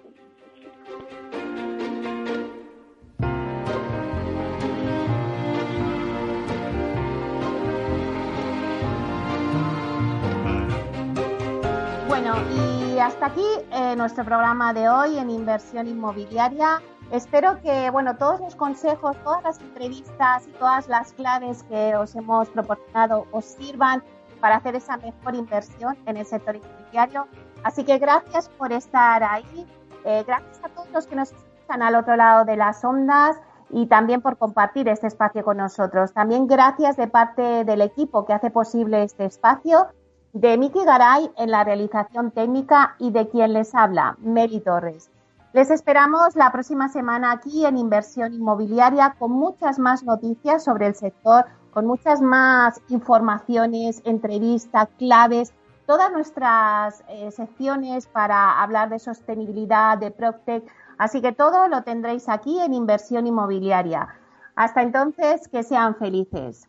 [12.08, 16.80] Bueno, y hasta aquí eh, nuestro programa de hoy en inversión inmobiliaria.
[17.10, 22.14] Espero que, bueno, todos los consejos, todas las entrevistas y todas las claves que os
[22.14, 24.02] hemos proporcionado os sirvan
[24.44, 27.26] para hacer esa mejor inversión en el sector inmobiliario.
[27.62, 29.66] Así que gracias por estar ahí.
[30.04, 33.38] Eh, gracias a todos los que nos escuchan al otro lado de las ondas
[33.70, 36.12] y también por compartir este espacio con nosotros.
[36.12, 39.86] También gracias de parte del equipo que hace posible este espacio,
[40.34, 45.10] de Miki Garay en la realización técnica y de quien les habla, Meli Torres.
[45.54, 50.94] Les esperamos la próxima semana aquí en Inversión Inmobiliaria con muchas más noticias sobre el
[50.94, 55.52] sector con muchas más informaciones, entrevistas, claves,
[55.86, 60.64] todas nuestras eh, secciones para hablar de sostenibilidad, de PropTech.
[60.96, 64.08] Así que todo lo tendréis aquí en Inversión Inmobiliaria.
[64.54, 66.68] Hasta entonces, que sean felices.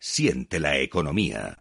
[0.00, 1.59] Siente la economía.